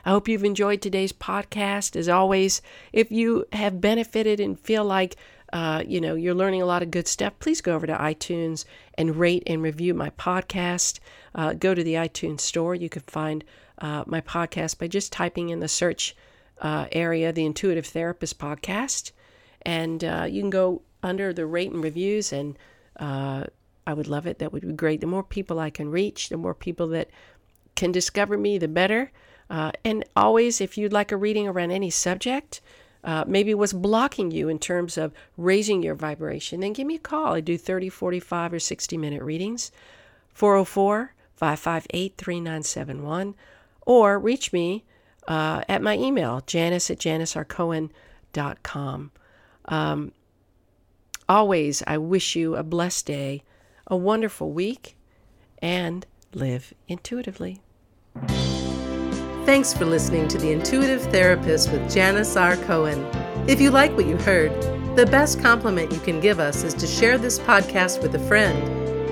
I 0.06 0.12
hope 0.12 0.28
you've 0.28 0.44
enjoyed 0.44 0.82
today's 0.82 1.14
podcast. 1.14 1.96
As 1.96 2.10
always, 2.10 2.62
if 2.94 3.12
you 3.12 3.46
have 3.54 3.82
benefited 3.82 4.40
and 4.40 4.60
feel 4.60 4.84
like 4.84 5.16
uh, 5.52 5.84
you 5.86 6.00
know 6.00 6.16
you're 6.16 6.36
learning 6.36 6.62
a 6.62 6.66
lot 6.66 6.84
of 6.84 6.92
good 6.92 7.08
stuff, 7.08 7.34
please 7.40 7.62
go 7.62 7.76
over 7.76 7.88
to 7.88 7.96
iTunes 7.96 8.66
and 8.96 9.16
rate 9.16 9.44
and 9.48 9.62
review 9.62 9.94
my 9.94 10.10
podcast. 10.12 11.00
Uh, 11.36 11.54
go 11.54 11.74
to 11.74 11.84
the 11.84 11.96
iTunes 11.96 12.42
store. 12.42 12.76
You 12.76 12.90
can 12.90 13.04
find 13.04 13.44
uh, 13.80 14.04
my 14.06 14.22
podcast 14.22 14.78
by 14.78 14.88
just 14.88 15.12
typing 15.12 15.50
in 15.50 15.60
the 15.60 15.68
search 15.68 16.16
uh, 16.62 16.88
area, 16.92 17.32
the 17.32 17.46
Intuitive 17.46 17.88
Therapist 17.88 18.38
podcast, 18.38 19.12
and 19.64 20.04
uh, 20.04 20.28
you 20.30 20.42
can 20.42 20.50
go 20.50 20.82
under 21.02 21.34
the 21.34 21.46
rate 21.46 21.72
and 21.72 21.84
reviews 21.84 22.34
and 22.34 22.58
uh, 23.00 23.46
I 23.86 23.94
would 23.94 24.08
love 24.08 24.28
it. 24.28 24.40
That 24.40 24.54
would 24.54 24.68
be 24.68 24.74
great. 24.74 25.02
The 25.02 25.08
more 25.08 25.24
people 25.24 25.60
I 25.60 25.70
can 25.70 25.90
reach, 25.90 26.30
the 26.30 26.38
more 26.38 26.54
people 26.54 26.88
that 26.90 27.10
can 27.76 27.92
discover 27.92 28.38
me, 28.38 28.58
the 28.58 28.68
better. 28.68 29.12
Uh, 29.50 29.72
and 29.84 30.06
always, 30.16 30.62
if 30.62 30.78
you'd 30.78 30.94
like 30.94 31.12
a 31.12 31.18
reading 31.18 31.48
around 31.48 31.72
any 31.72 31.90
subject, 31.90 32.62
uh, 33.04 33.24
maybe 33.26 33.54
what's 33.54 33.74
blocking 33.74 34.32
you 34.32 34.50
in 34.50 34.60
terms 34.60 34.98
of 34.98 35.14
raising 35.38 35.82
your 35.82 35.96
vibration, 35.96 36.60
then 36.60 36.74
give 36.74 36.86
me 36.86 36.96
a 36.96 37.00
call. 37.00 37.34
I 37.34 37.40
do 37.40 37.58
30, 37.58 37.88
45, 37.90 38.54
or 38.54 38.60
60 38.60 38.98
minute 38.98 39.24
readings. 39.24 39.72
404 40.34 41.14
558 41.36 42.18
3971. 42.18 43.36
Or 43.86 44.20
reach 44.20 44.52
me 44.54 44.86
uh, 45.28 45.64
at 45.68 45.82
my 45.82 45.98
email, 45.98 46.42
janis 46.46 46.92
at 46.92 47.00
janisrcohen.com. 47.00 49.12
Um, 49.66 50.12
always, 51.28 51.84
I 51.88 51.98
wish 51.98 52.36
you 52.36 52.56
a 52.56 52.64
blessed 52.64 53.06
day 53.06 53.44
a 53.90 53.98
wonderful 53.98 54.52
week, 54.52 54.96
and 55.62 56.06
live 56.34 56.74
intuitively. 56.88 57.62
Thanks 59.46 59.74
for 59.74 59.86
listening 59.86 60.28
to 60.28 60.38
The 60.38 60.52
Intuitive 60.52 61.02
Therapist 61.04 61.72
with 61.72 61.92
Janis 61.92 62.36
R. 62.38 62.56
Cohen. 62.58 63.04
If 63.48 63.60
you 63.60 63.72
like 63.72 63.96
what 63.96 64.06
you 64.06 64.18
heard, 64.18 64.52
the 64.96 65.08
best 65.08 65.42
compliment 65.42 65.92
you 65.92 66.00
can 66.00 66.20
give 66.20 66.40
us 66.40 66.64
is 66.64 66.74
to 66.76 66.86
share 66.86 67.18
this 67.18 67.40
podcast 67.40 68.02
with 68.02 68.14
a 68.14 68.20
friend 68.28 68.58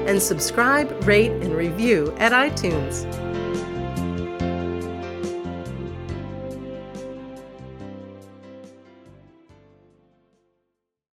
and 0.08 0.22
subscribe, 0.22 1.08
rate, 1.08 1.32
and 1.32 1.54
review 1.56 2.14
at 2.18 2.32
iTunes. 2.32 3.06